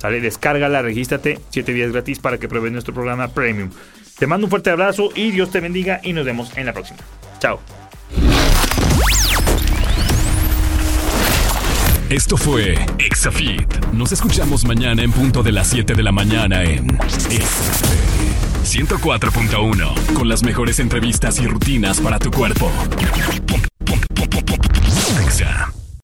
¿Sale? 0.00 0.20
Descárgala, 0.20 0.80
regístrate, 0.80 1.40
7 1.50 1.72
días 1.72 1.92
gratis 1.92 2.20
para 2.20 2.38
que 2.38 2.48
pruebes 2.48 2.72
nuestro 2.72 2.94
programa 2.94 3.28
Premium. 3.28 3.70
Te 4.18 4.26
mando 4.26 4.46
un 4.46 4.50
fuerte 4.50 4.70
abrazo 4.70 5.10
y 5.14 5.30
Dios 5.30 5.50
te 5.50 5.60
bendiga 5.60 6.00
y 6.02 6.12
nos 6.12 6.24
vemos 6.24 6.56
en 6.56 6.66
la 6.66 6.72
próxima. 6.72 7.00
Chao. 7.38 7.60
Esto 12.10 12.38
fue 12.38 12.74
Exafit. 12.98 13.92
Nos 13.92 14.12
escuchamos 14.12 14.64
mañana 14.64 15.02
en 15.02 15.12
punto 15.12 15.42
de 15.42 15.52
las 15.52 15.68
7 15.68 15.92
de 15.92 16.02
la 16.02 16.10
mañana 16.10 16.64
en 16.64 16.86
104.1 18.64 20.14
con 20.14 20.26
las 20.26 20.42
mejores 20.42 20.80
entrevistas 20.80 21.38
y 21.38 21.46
rutinas 21.46 22.00
para 22.00 22.18
tu 22.18 22.30
cuerpo. 22.30 22.70
Exa. 25.22 25.70